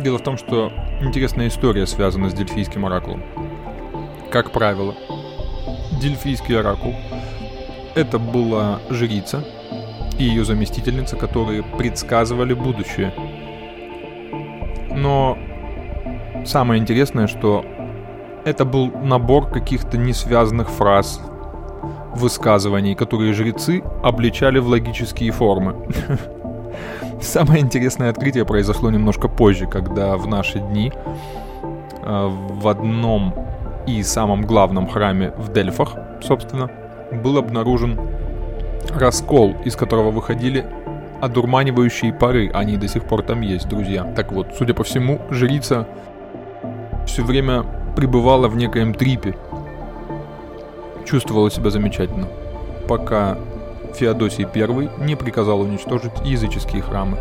[0.00, 3.22] Дело в том, что интересная история связана с Дельфийским оракулом.
[4.32, 4.96] Как правило,
[6.00, 6.92] Дельфийский оракул—
[7.94, 9.44] это была жрица
[10.18, 13.14] и ее заместительница, которые предсказывали будущее.
[14.90, 15.38] Но
[16.44, 17.64] самое интересное, что
[18.44, 21.20] это был набор каких-то несвязанных фраз,
[22.16, 25.76] высказываний, которые жрецы обличали в логические формы.
[27.34, 33.34] Самое интересное открытие произошло немножко позже, когда в наши дни э, в одном
[33.88, 36.70] и самом главном храме в Дельфах, собственно,
[37.24, 37.98] был обнаружен
[38.94, 40.64] раскол, из которого выходили
[41.20, 42.52] одурманивающие пары.
[42.54, 44.04] Они до сих пор там есть, друзья.
[44.14, 45.88] Так вот, судя по всему, жрица
[47.04, 47.64] все время
[47.96, 49.34] пребывала в некоем трипе.
[51.04, 52.28] Чувствовала себя замечательно,
[52.86, 53.38] пока
[53.94, 57.16] Феодосий I не приказал уничтожить языческие храмы.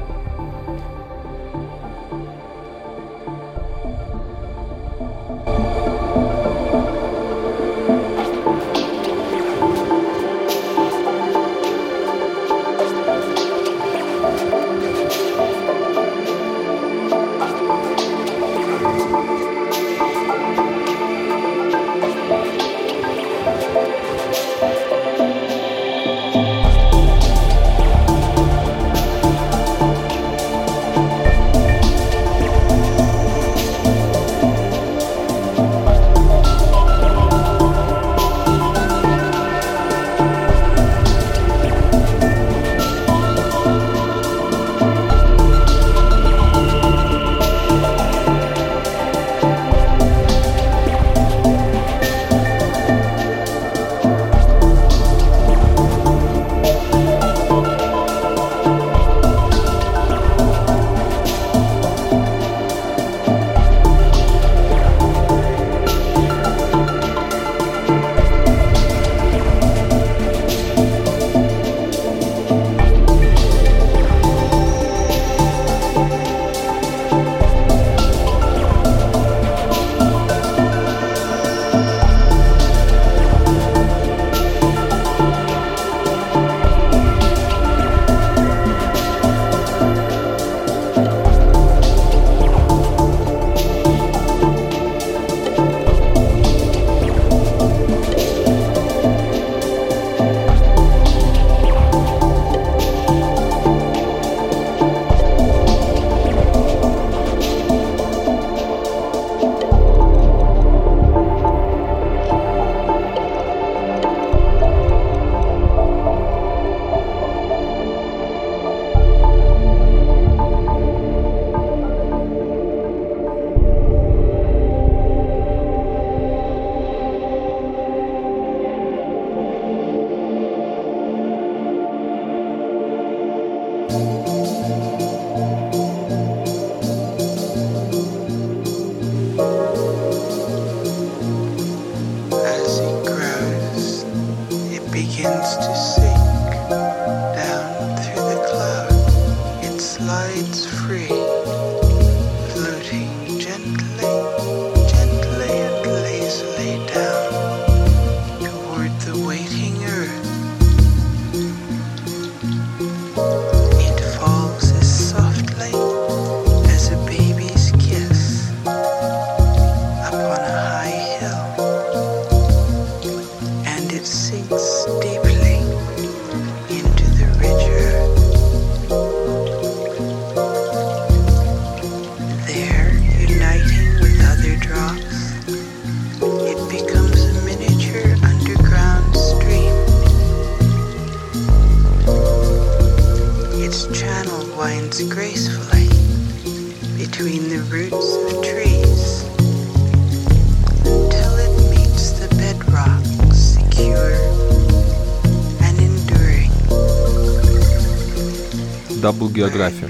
[209.33, 209.89] География.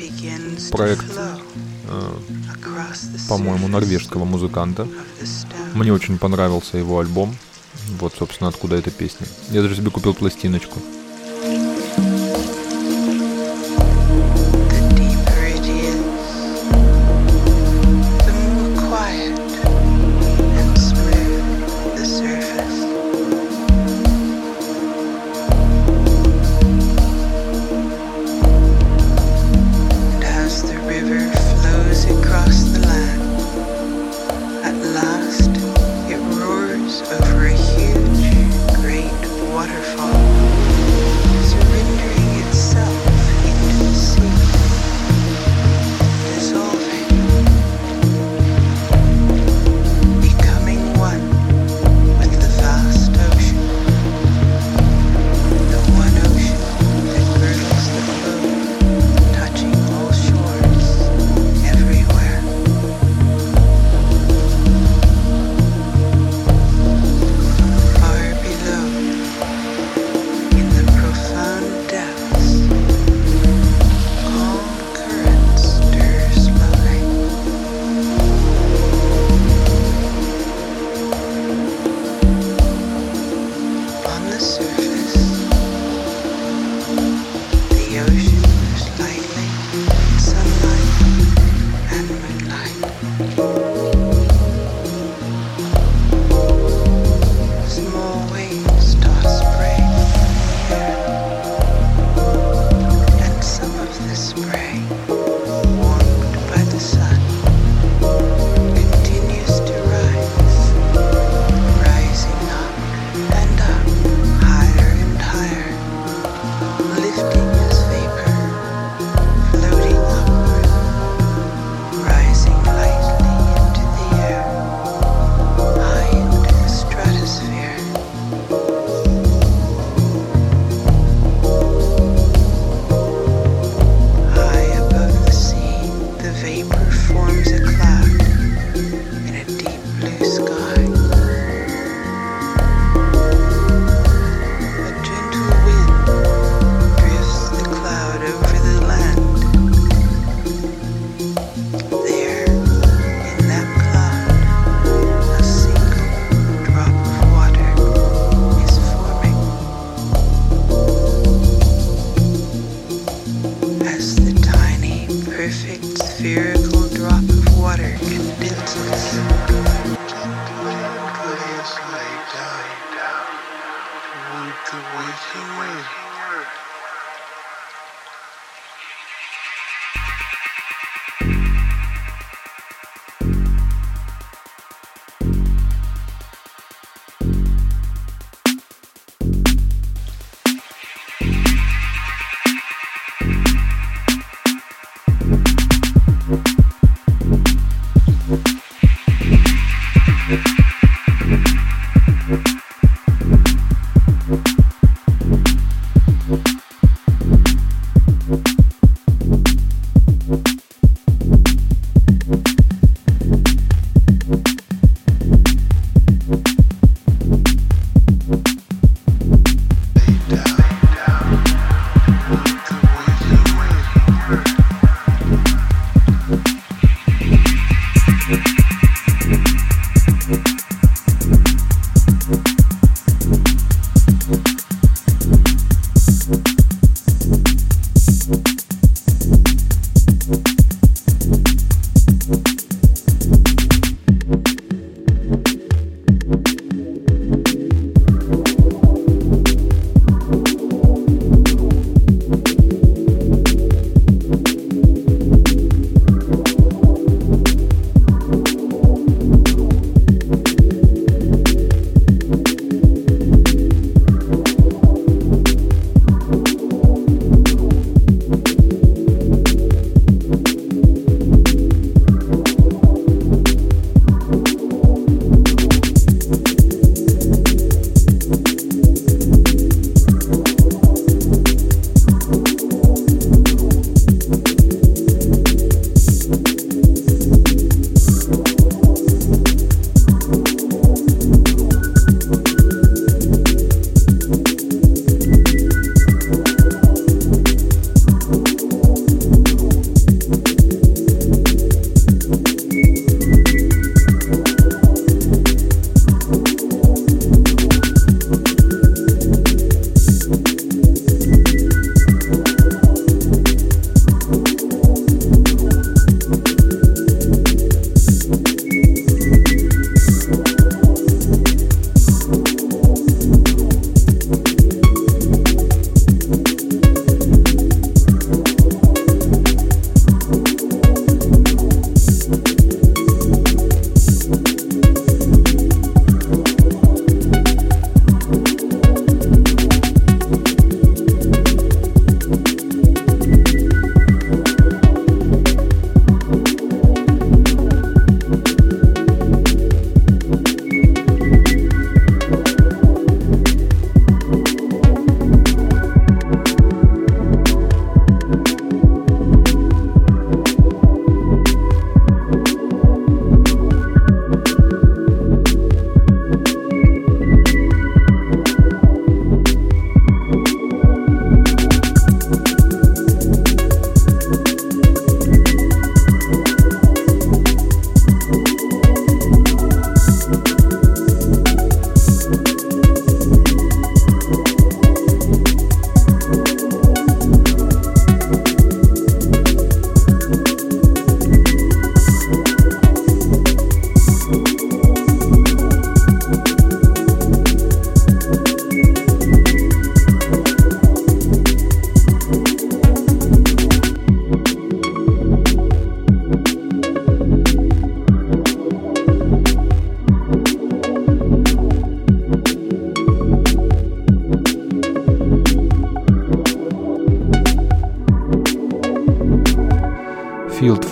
[0.71, 1.05] Проект,
[1.87, 2.11] э,
[3.29, 4.87] по-моему, норвежского музыканта.
[5.73, 7.35] Мне очень понравился его альбом.
[7.99, 9.27] Вот, собственно, откуда эта песня.
[9.49, 10.79] Я даже себе купил пластиночку.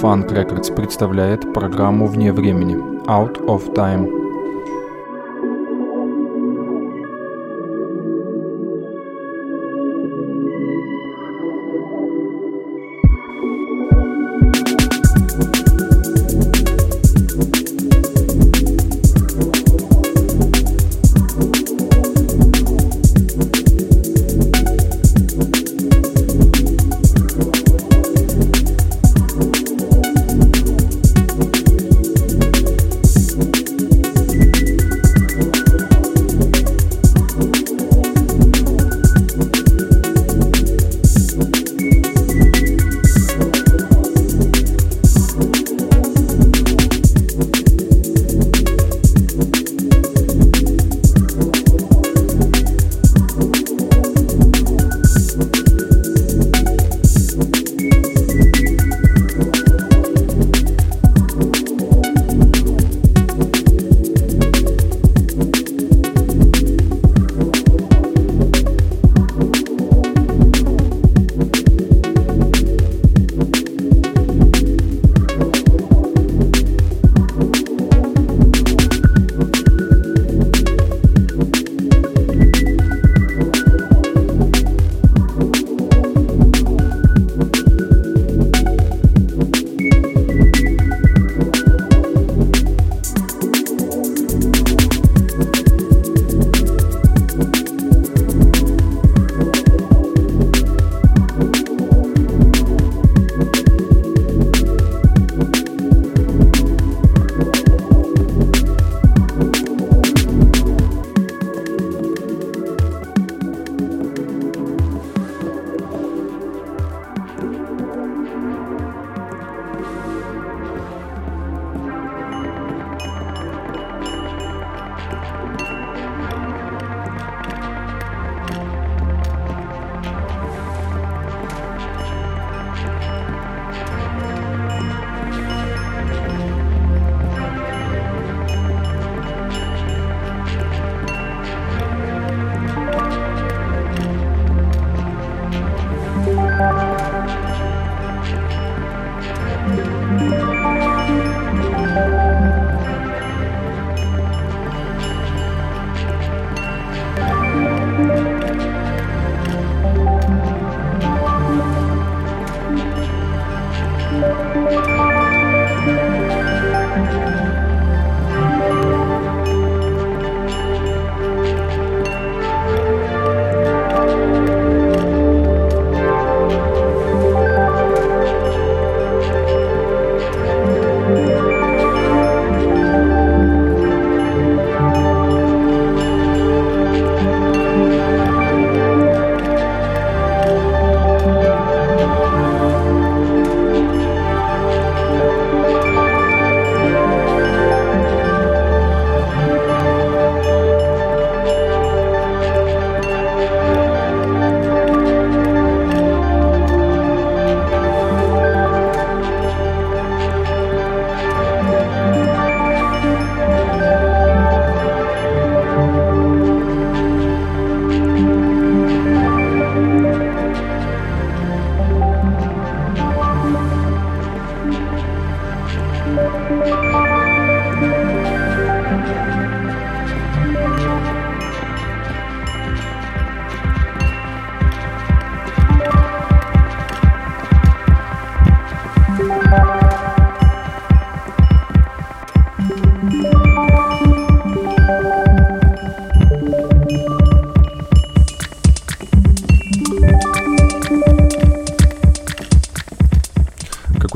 [0.01, 2.75] Funk Records представляет программу «Вне времени»
[3.05, 4.20] Out of Time.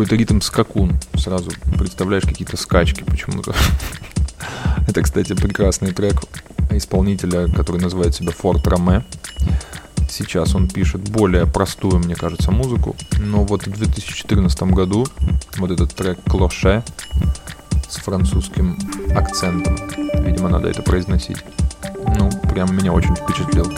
[0.05, 0.99] Какой-то ритм скакун.
[1.15, 1.49] Сразу
[1.79, 3.55] представляешь какие-то скачки почему-то.
[4.87, 6.21] Это, кстати, прекрасный трек
[6.69, 9.03] исполнителя, который называет себя Форт Роме.
[10.07, 12.95] Сейчас он пишет более простую, мне кажется, музыку.
[13.17, 15.07] Но вот в 2014 году
[15.57, 16.83] вот этот трек «Клоше»
[17.89, 18.77] с французским
[19.15, 19.75] акцентом,
[20.23, 21.37] видимо, надо это произносить,
[22.19, 23.73] ну, прям меня очень впечатлил.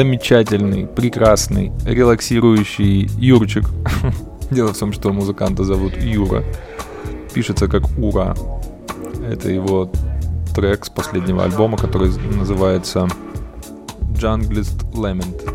[0.00, 3.66] Замечательный, прекрасный, релаксирующий Юрчик.
[4.50, 6.42] Дело в том, что музыканта зовут Юра.
[7.34, 8.34] Пишется как Ура.
[9.30, 9.92] Это его
[10.54, 13.08] трек с последнего альбома, который называется
[14.14, 15.49] Junglist Lament.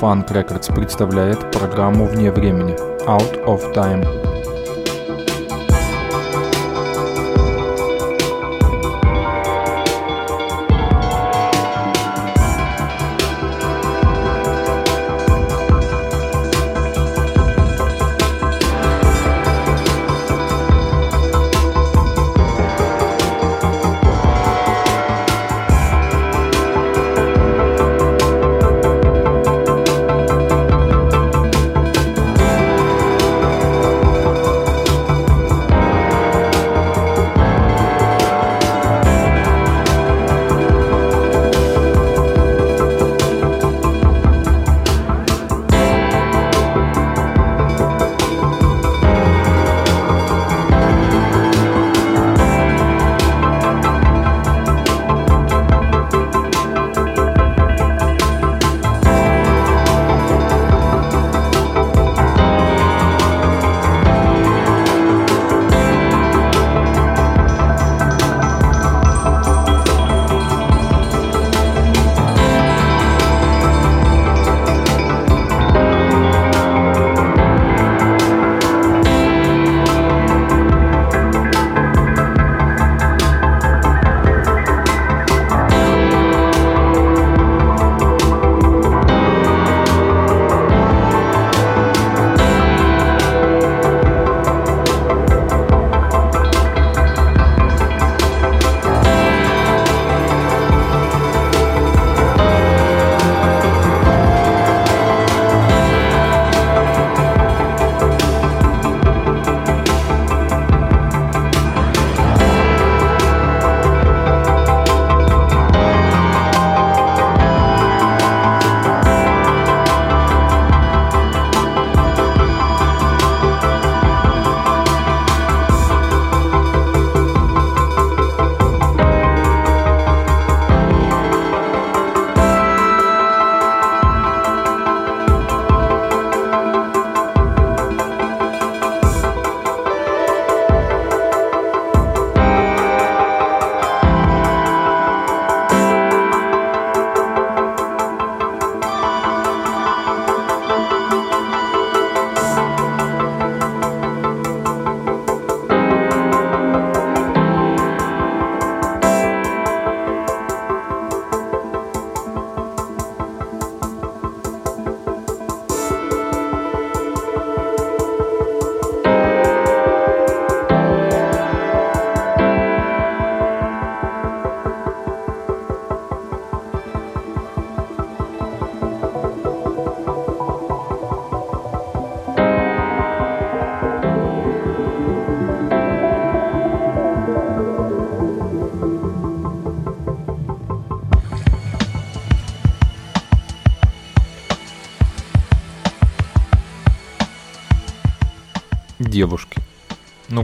[0.00, 2.72] Funk Records представляет программу «Вне времени»
[3.06, 4.29] Out of Time.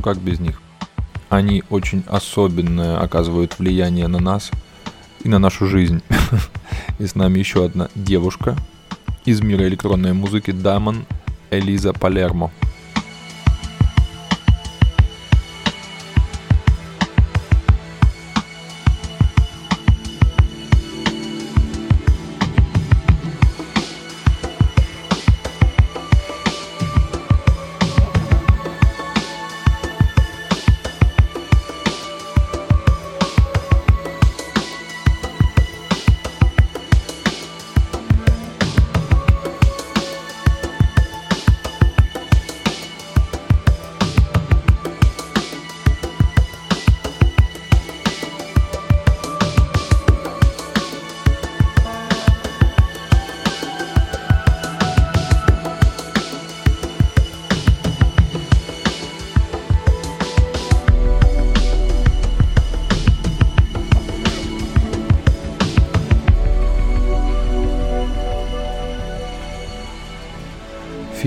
[0.07, 0.61] Как без них?
[1.31, 4.53] Они очень особенное оказывают влияние на нас
[5.25, 6.01] и на нашу жизнь.
[7.01, 8.57] И с нами еще одна девушка
[9.25, 11.07] из мира электронной музыки Дамон
[11.51, 12.53] Элиза Палермо.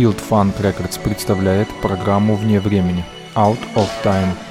[0.09, 3.05] Field Funk Records представляет программу «Вне времени»
[3.35, 4.33] Out of Time–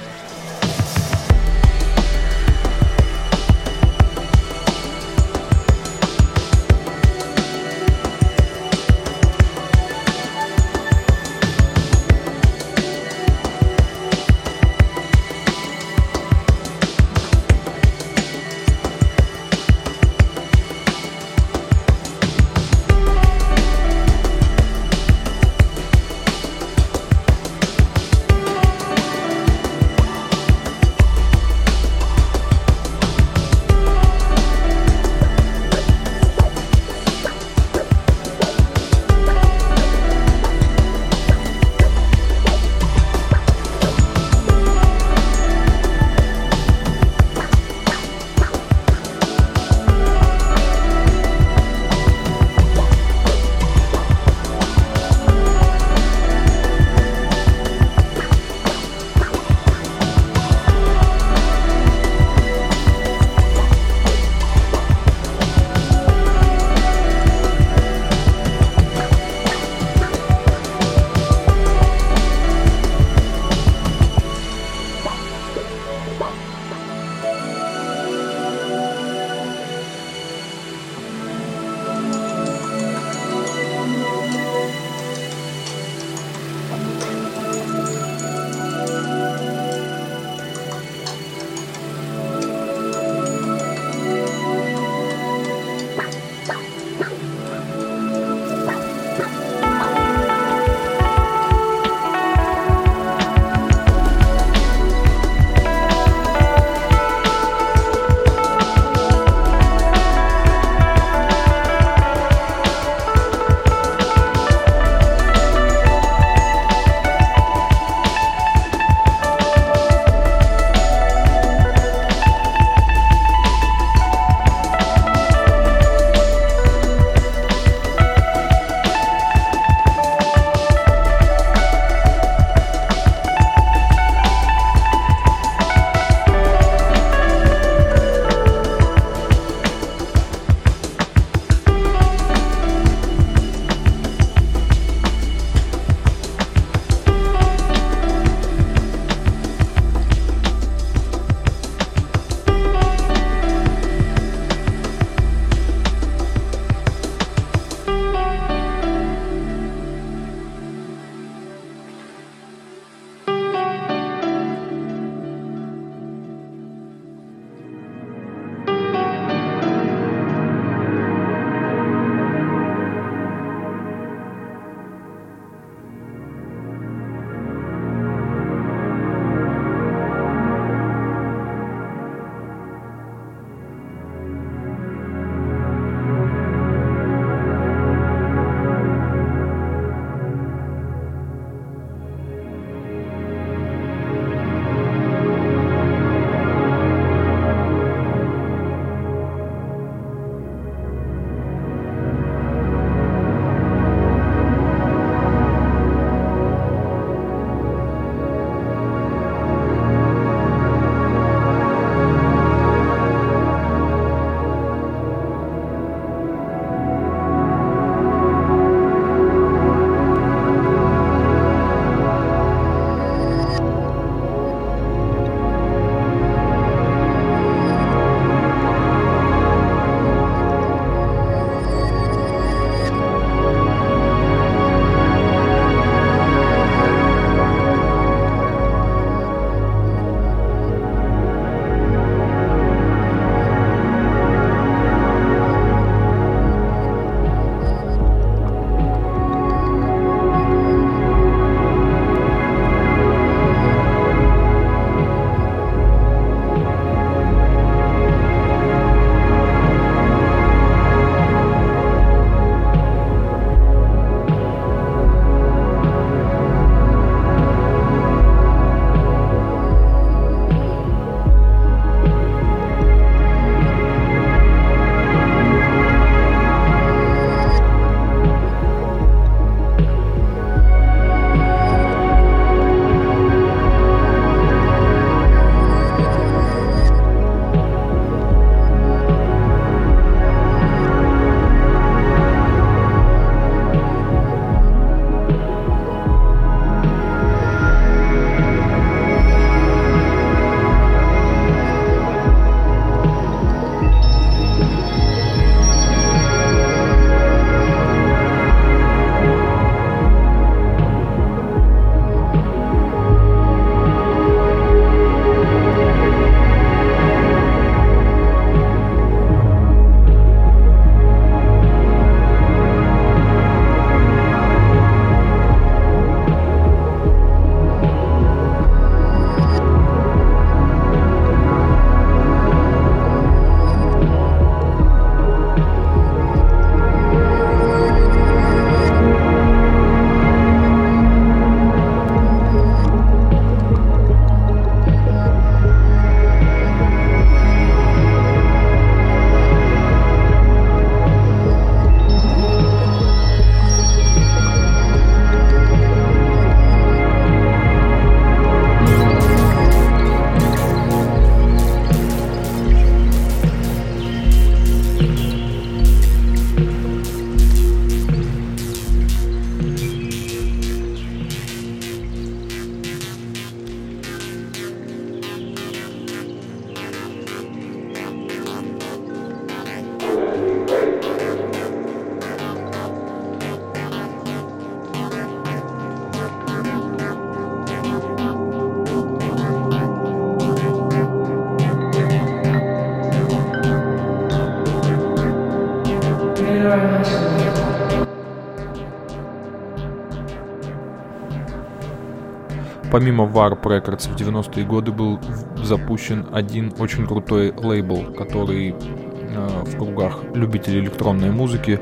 [402.98, 405.20] Помимо Warp Records в 90-е годы был
[405.62, 411.78] запущен один очень крутой лейбл, который э, в кругах любителей электронной музыки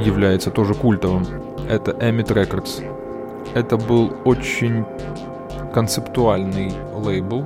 [0.00, 1.26] является тоже культовым.
[1.68, 2.80] Это Emit Records.
[3.56, 4.84] Это был очень
[5.74, 7.44] концептуальный лейбл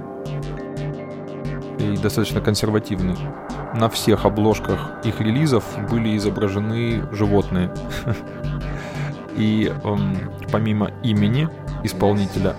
[1.78, 3.16] и достаточно консервативный.
[3.74, 7.72] На всех обложках их релизов были изображены животные.
[9.36, 10.16] И эм,
[10.52, 11.48] помимо имени
[11.82, 12.54] исполнителя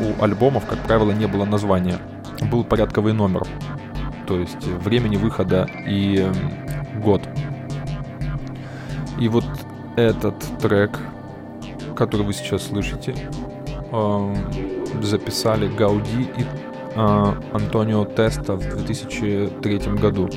[0.00, 1.98] у альбомов, как правило, не было названия.
[2.50, 3.46] Был порядковый номер,
[4.26, 6.30] то есть времени выхода и
[7.02, 7.22] год.
[9.18, 9.46] И вот
[9.96, 10.98] этот трек,
[11.96, 13.14] который вы сейчас слышите,
[13.92, 14.36] эм,
[15.02, 16.44] записали Гауди и
[16.94, 20.28] э, Антонио Теста в 2003 году.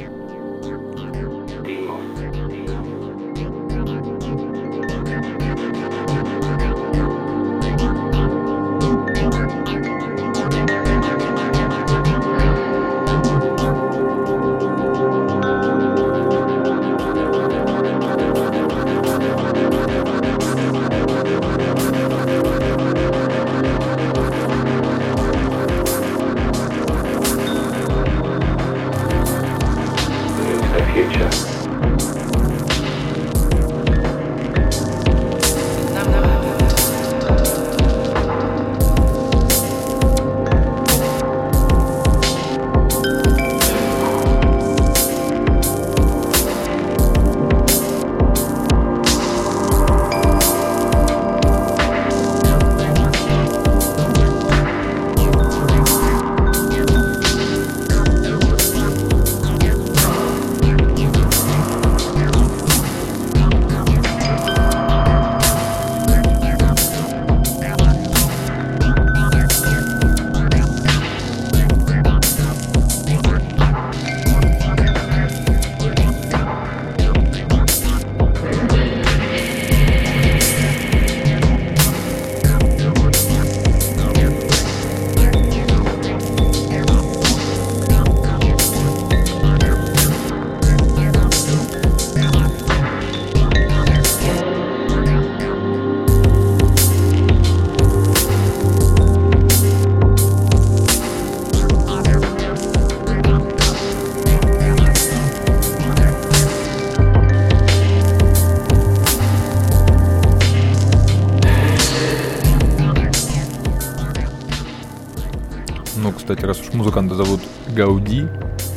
[116.73, 118.27] Музыканта зовут Гауди,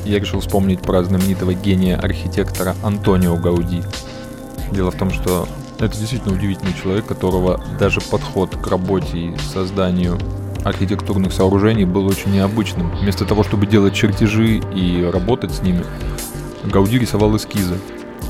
[0.05, 3.83] я решил вспомнить про знаменитого гения архитектора Антонио Гауди.
[4.73, 10.19] Дело в том, что это действительно удивительный человек, которого даже подход к работе и созданию
[10.65, 12.91] архитектурных сооружений был очень необычным.
[12.97, 15.85] Вместо того, чтобы делать чертежи и работать с ними,
[16.65, 17.79] Гауди рисовал эскизы,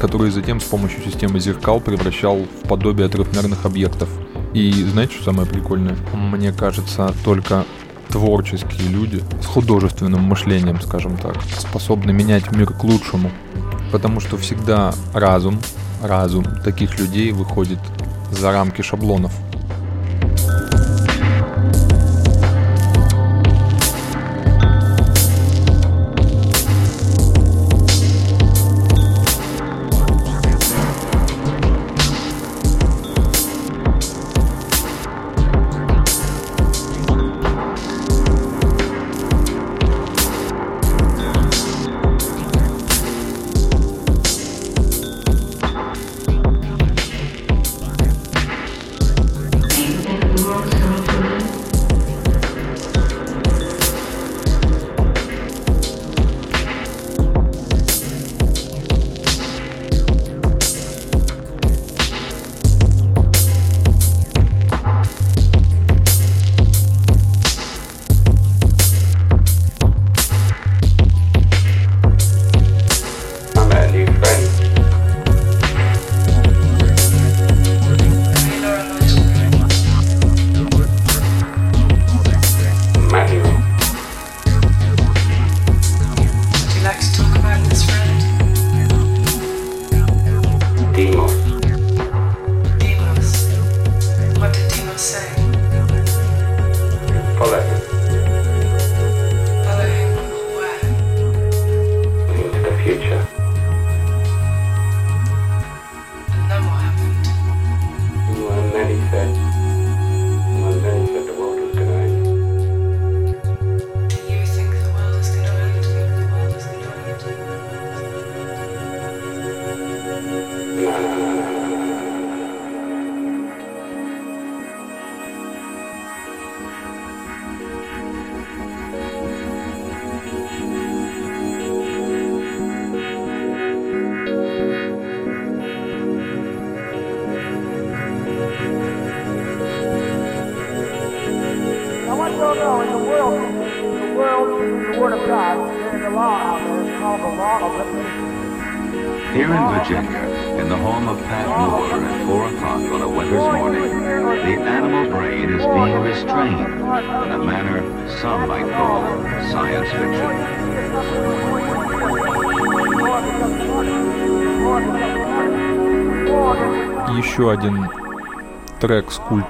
[0.01, 4.09] которые затем с помощью системы зеркал превращал в подобие трехмерных объектов.
[4.55, 5.97] И знаете, что самое прикольное?
[6.15, 7.65] Мне кажется, только
[8.13, 13.31] творческие люди с художественным мышлением, скажем так, способны менять мир к лучшему.
[13.91, 15.59] Потому что всегда разум,
[16.03, 17.79] разум таких людей выходит
[18.31, 19.33] за рамки шаблонов.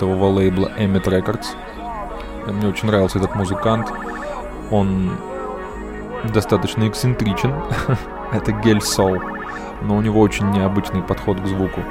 [0.02, 1.46] Культового лейбла Emmet Records.
[2.48, 3.86] Мне очень нравился этот музыкант.
[4.72, 5.12] Он
[6.34, 7.54] достаточно эксцентричен.
[8.32, 9.20] Это Гель Сол.
[9.80, 11.82] Но у него очень необычный подход к звуку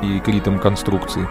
[0.00, 1.26] и к ритм конструкции.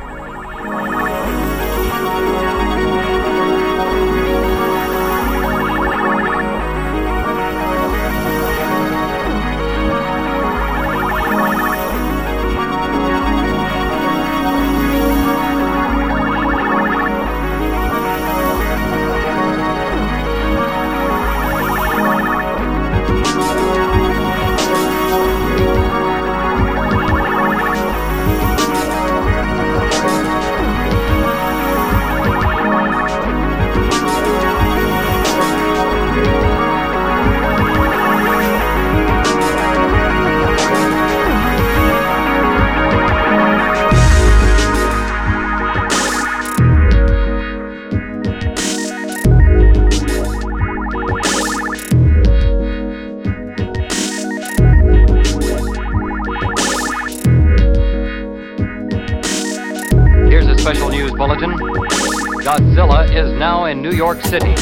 [64.25, 64.58] City.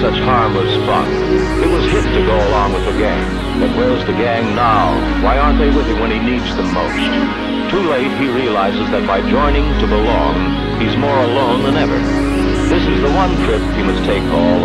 [0.00, 1.10] Such harmless fun.
[1.58, 3.26] It was hip to go along with the gang.
[3.58, 4.94] But where's the gang now?
[5.24, 7.70] Why aren't they with him when he needs them most?
[7.70, 11.98] Too late, he realizes that by joining to belong, he's more alone than ever.
[12.70, 14.57] This is the one trip he must take all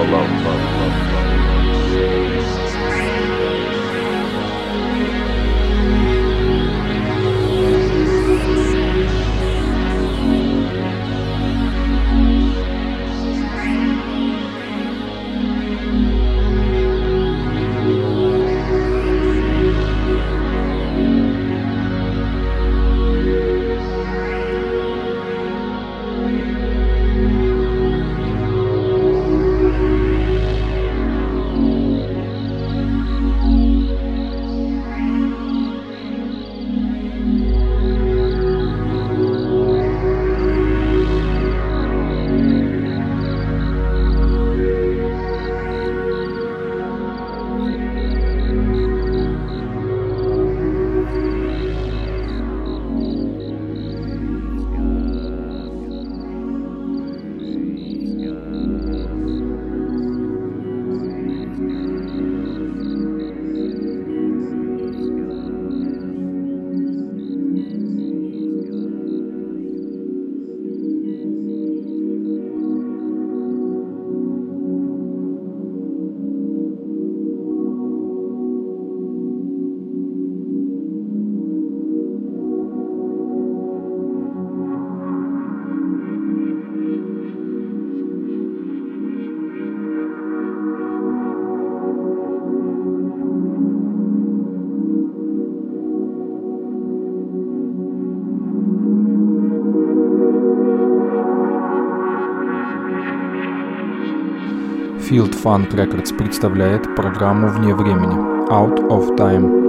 [105.43, 108.15] Funk Records представляет программу «Вне времени»
[108.49, 109.62] Out of Time.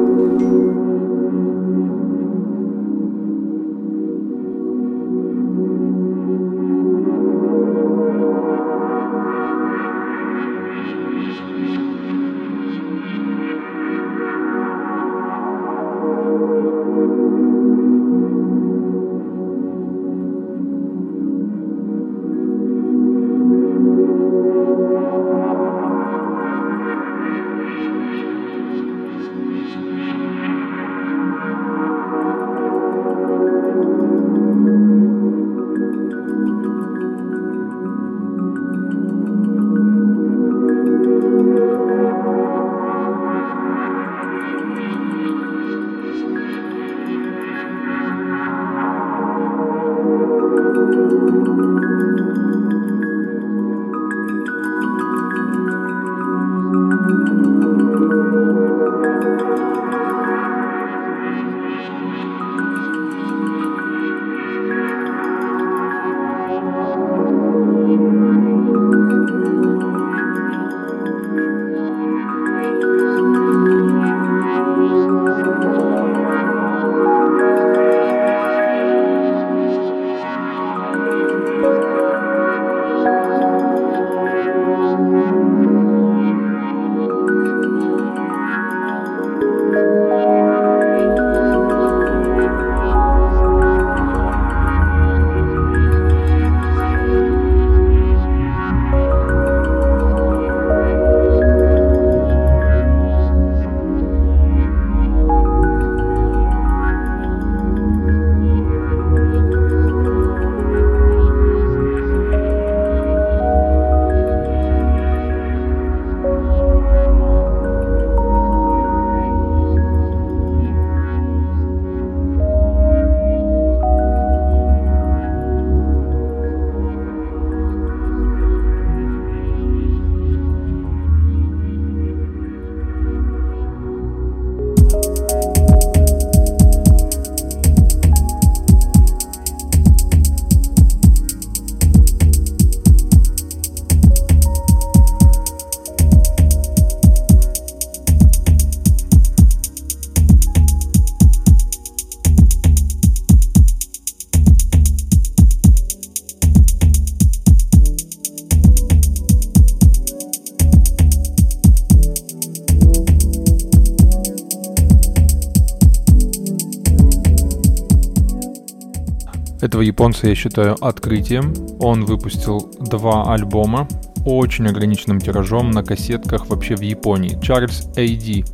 [169.75, 171.53] Этого японца я считаю открытием.
[171.81, 173.89] Он выпустил два альбома
[174.25, 177.41] очень ограниченным тиражом на кассетках вообще в Японии.
[177.43, 178.45] Чарльз A.D.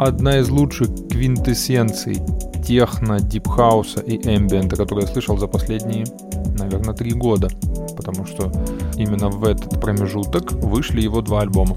[0.00, 2.18] Одна из лучших квинтэссенций
[2.66, 6.06] техно, дипхауса и эмбиента, которые я слышал за последние,
[6.58, 7.48] наверное, три года.
[7.96, 8.50] Потому что
[8.96, 11.76] именно в этот промежуток вышли его два альбома.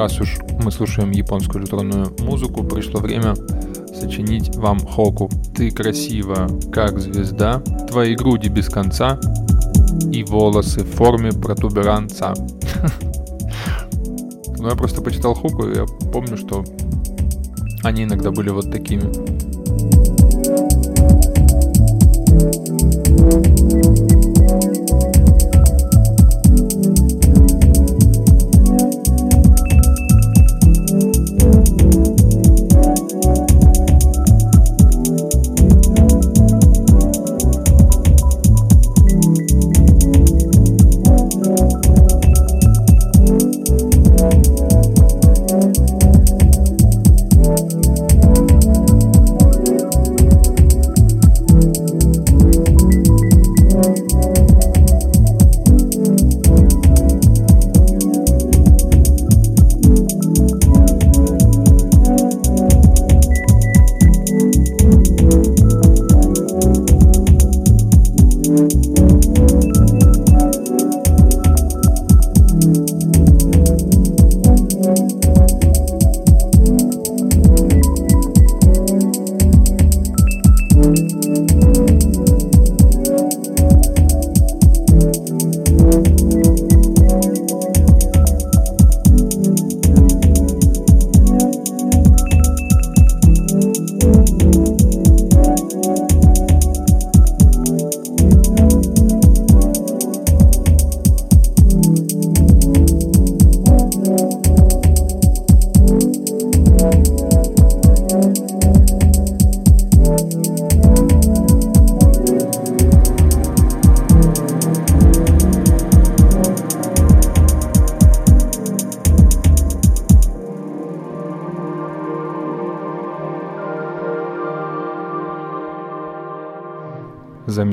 [0.00, 3.34] Раз уж мы слушаем японскую электронную музыку, пришло время
[3.94, 5.28] сочинить вам хоку.
[5.54, 9.20] Ты красива, как звезда, твои груди без конца
[10.10, 12.34] и волосы в форме протуберанца.
[14.62, 16.62] Ну, я просто почитал хоку, и я помню, что
[17.82, 19.04] они иногда были вот такими.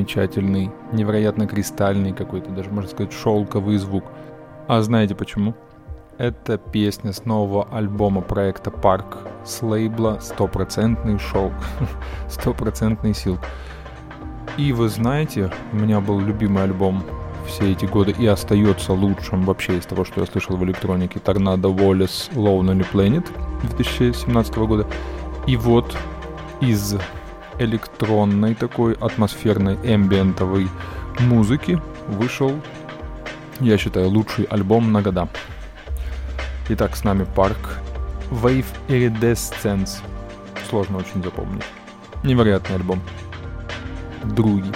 [0.07, 4.05] Замечательный, невероятно кристальный какой-то, даже можно сказать шелковый звук.
[4.67, 5.53] А знаете почему?
[6.17, 11.53] Это песня с нового альбома проекта Парк с лейбла «Стопроцентный шелк»,
[12.29, 13.39] «Стопроцентный силк».
[14.57, 17.03] И вы знаете, у меня был любимый альбом
[17.45, 21.19] все эти годы и остается лучшим вообще из того, что я слышал в электронике.
[21.19, 23.27] Торнадо Wallace Lonely Planet
[23.75, 24.87] 2017 года.
[25.45, 25.95] И вот
[26.61, 26.95] из
[27.59, 30.67] электронной такой атмосферной эмбиентовой
[31.19, 32.53] музыки вышел,
[33.59, 35.27] я считаю, лучший альбом на года.
[36.69, 37.79] Итак, с нами парк
[38.29, 39.99] Wave Iridescence.
[40.69, 41.63] Сложно очень запомнить.
[42.23, 43.01] Невероятный альбом.
[44.23, 44.73] Другий.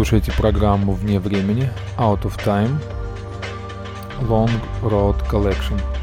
[0.00, 2.74] Слушаете программу «Вне времени» Out of Time
[4.22, 4.50] Long
[4.82, 5.78] Road Collection–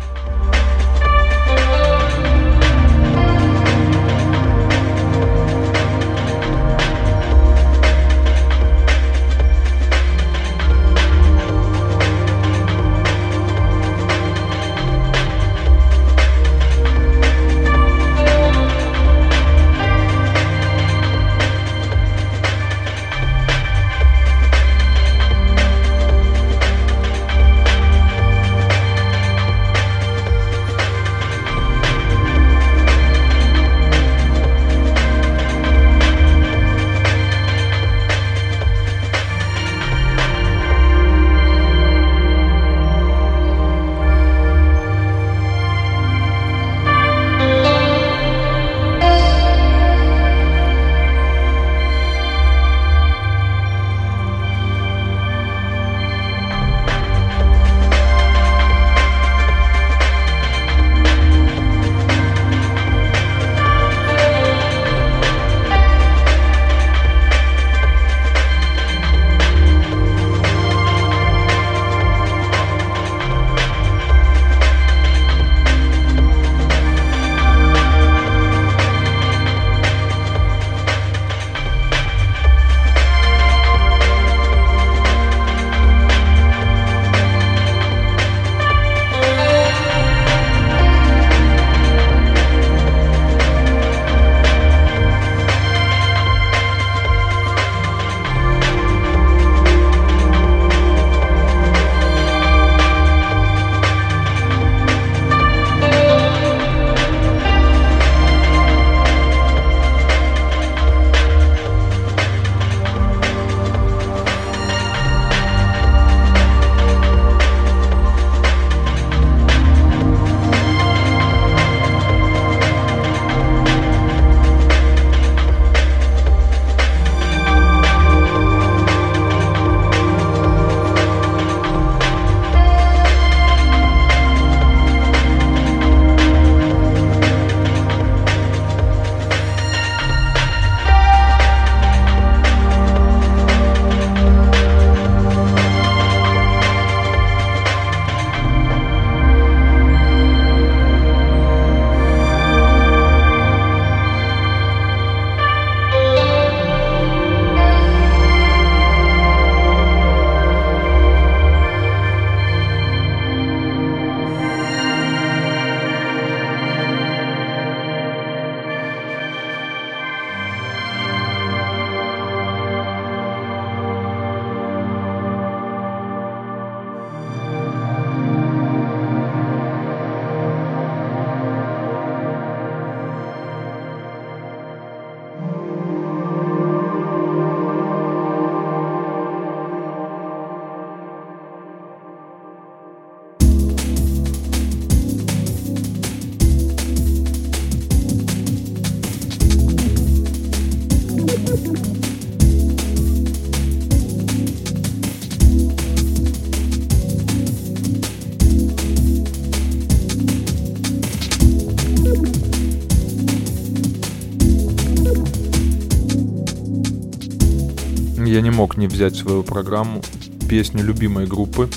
[218.77, 220.01] не взять в свою программу
[220.47, 221.69] песню любимой группы,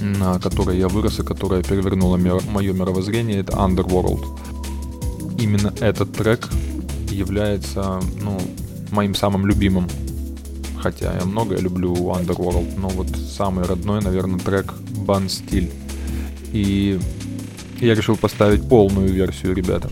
[0.00, 4.24] на которой я вырос и которая перевернула мое мировоззрение, это Underworld.
[5.38, 6.48] Именно этот трек
[7.10, 8.38] является ну,
[8.90, 9.88] моим самым любимым.
[10.80, 15.70] Хотя я многое люблю Underworld, но вот самый родной, наверное, трек Бан Стиль.
[16.52, 17.00] И
[17.80, 19.90] я решил поставить полную версию, ребята.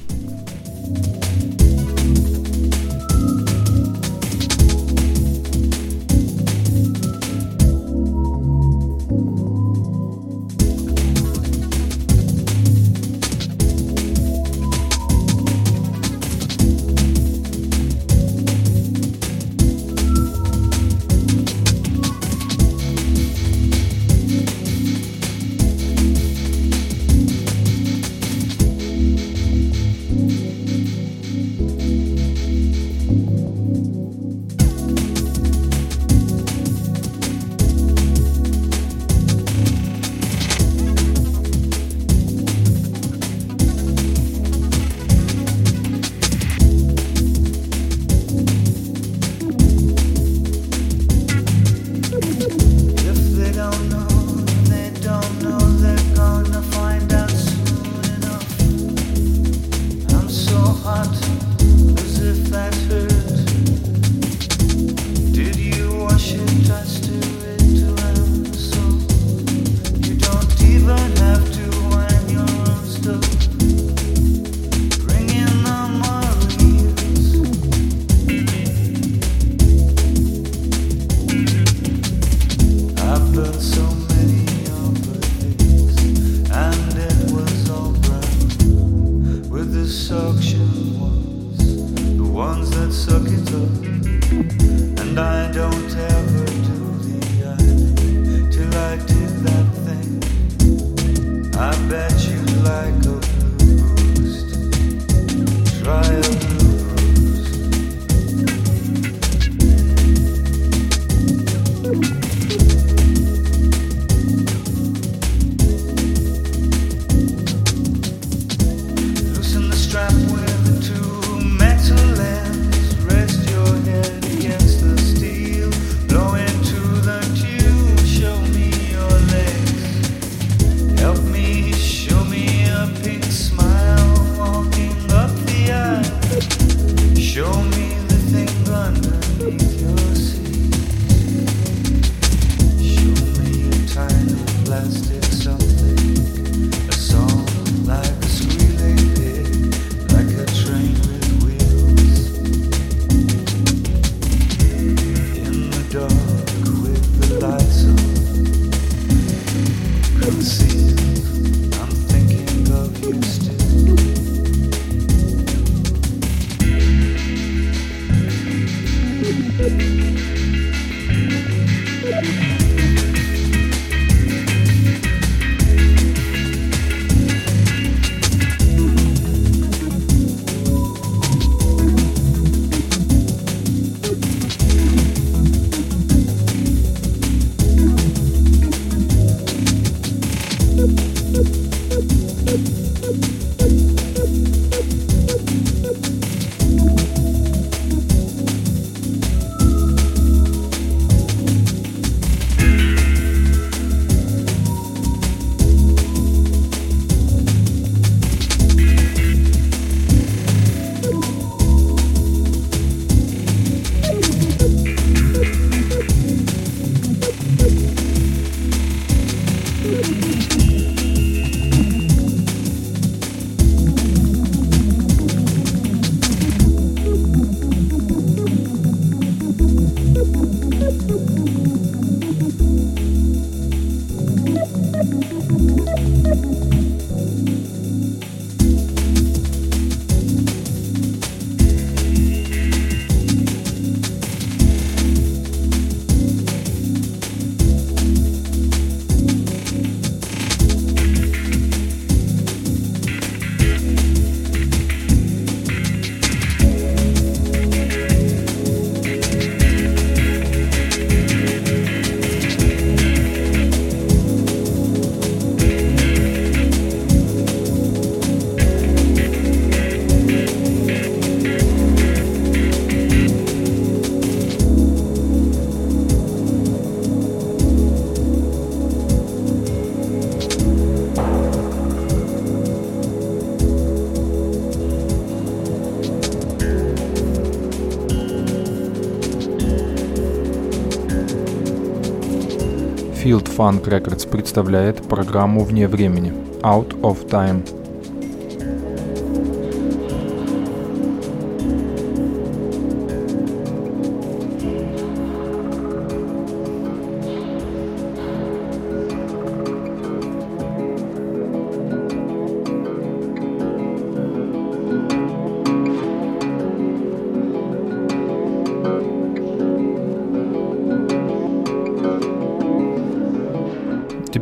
[293.27, 296.33] Field Funk Records представляет программу «Вне времени»
[296.63, 297.86] Out of Time.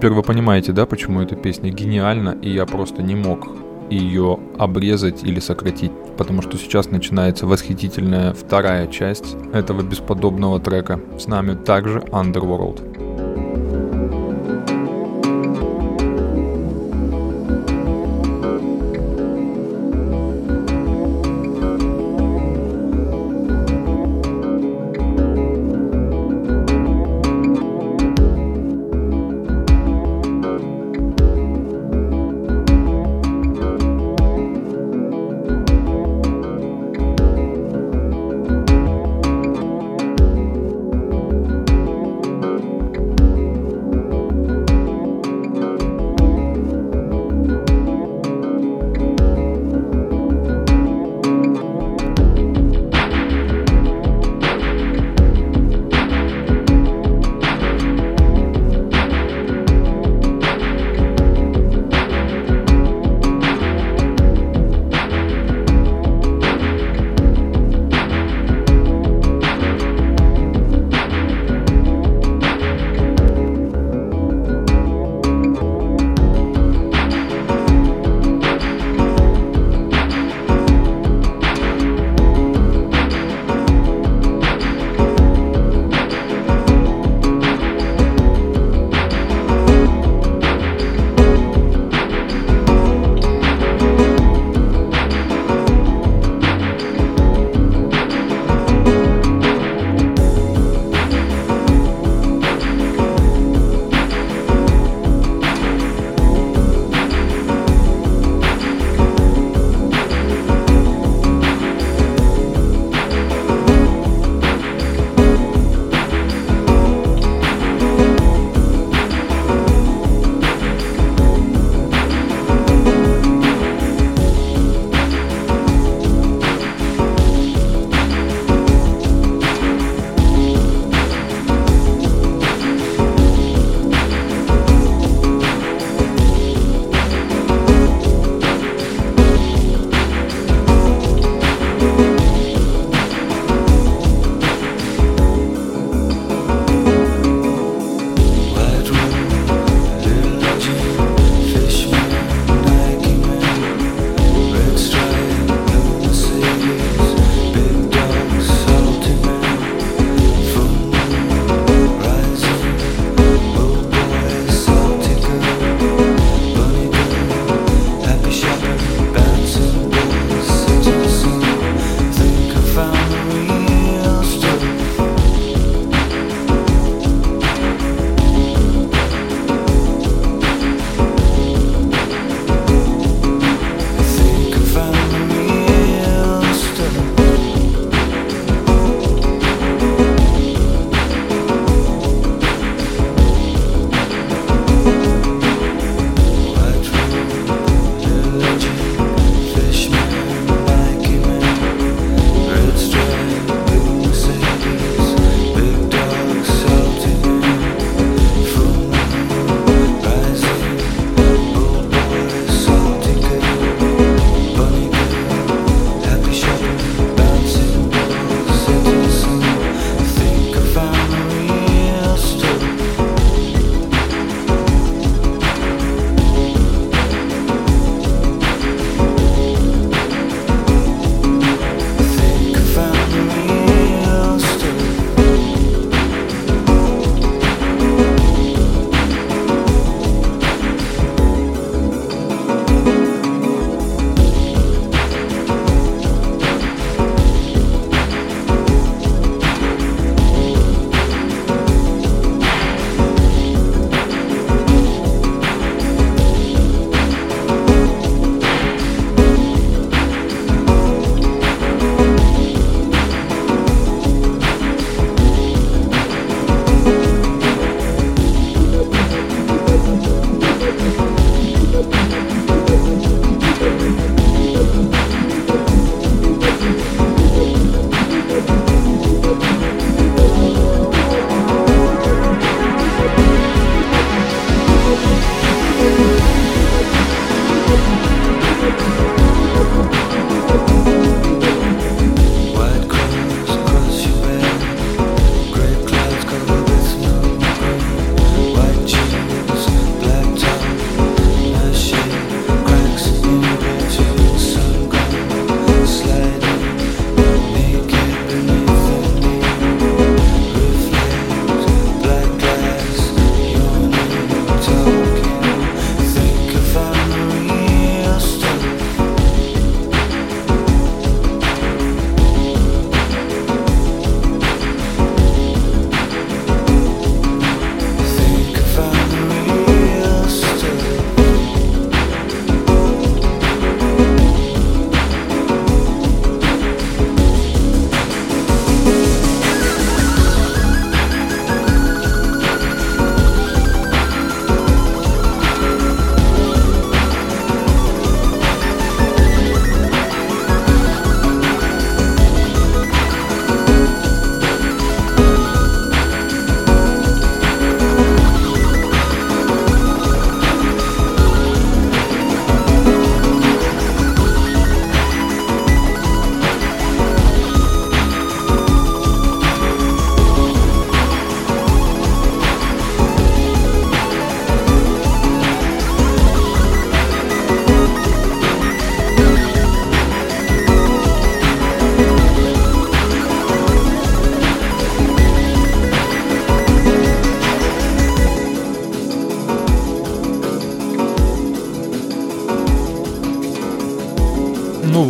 [0.05, 3.49] Теперь вы понимаете, да, почему эта песня гениальна, и я просто не мог
[3.89, 11.01] ее обрезать или сократить, потому что сейчас начинается восхитительная вторая часть этого бесподобного трека.
[11.19, 12.94] С нами также Underworld.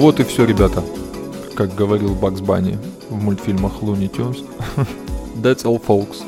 [0.05, 0.85] Вот и все, ребята.
[1.55, 4.45] Как говорил Бакс Банни в мультфильмах Looney Tunes.
[5.43, 6.19] That's all, folks.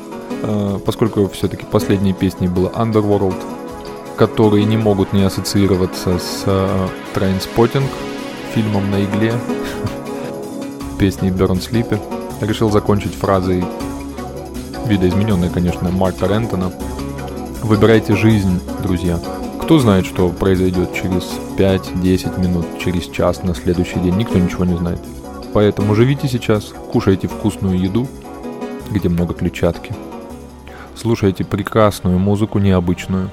[0.41, 3.35] Э, поскольку все-таки последней песней было Underworld,
[4.17, 7.83] которые не могут не ассоциироваться с э, Trainspotting,
[8.55, 9.35] фильмом на игле,
[10.99, 12.01] песней Burn Sleepy,
[12.41, 13.63] решил закончить фразой,
[14.87, 16.71] видоизмененной, конечно, Марка Рентона.
[17.61, 19.19] Выбирайте жизнь, друзья.
[19.61, 24.77] Кто знает, что произойдет через 5-10 минут, через час на следующий день, никто ничего не
[24.77, 24.99] знает.
[25.53, 28.07] Поэтому живите сейчас, кушайте вкусную еду,
[28.91, 29.95] где много клетчатки.
[30.95, 33.31] Слушайте прекрасную музыку, необычную.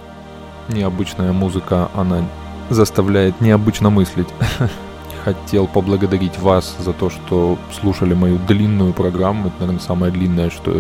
[0.69, 2.25] Необычная музыка, она
[2.71, 4.29] заставляет необычно мыслить.
[5.25, 9.49] Хотел поблагодарить вас за то, что слушали мою длинную программу.
[9.49, 10.75] Это, наверное, самая длинная, что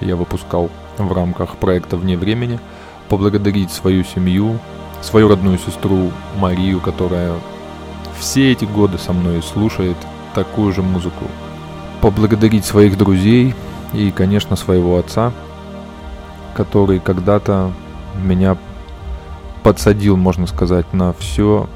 [0.00, 2.60] я выпускал в рамках проекта «Вне времени».
[3.08, 4.58] Поблагодарить свою семью,
[5.02, 7.34] свою родную сестру Марию, которая
[8.18, 9.96] все эти годы со мной слушает
[10.34, 11.24] такую же музыку.
[12.00, 13.54] Поблагодарить своих друзей
[13.92, 15.32] и, конечно, своего отца,
[16.54, 17.72] который когда-то
[18.22, 18.56] меня
[19.62, 21.68] подсадил, можно сказать, на все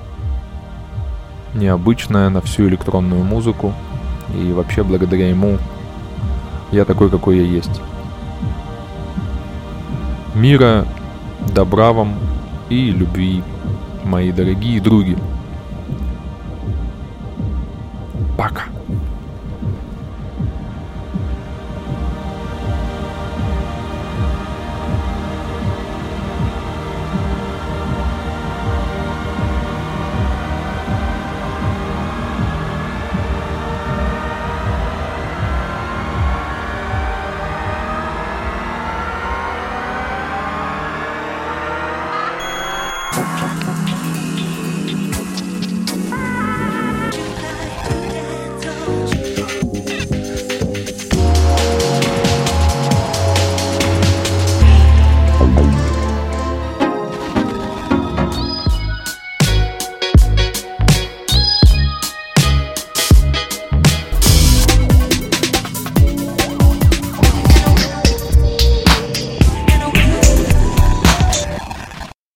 [1.55, 3.73] необычное, на всю электронную музыку.
[4.35, 5.59] И вообще благодаря ему
[6.73, 7.81] я такой, какой я есть.
[10.35, 10.85] Мира,
[11.55, 12.15] добра вам
[12.71, 13.43] и любви,
[14.05, 15.17] мои дорогие други.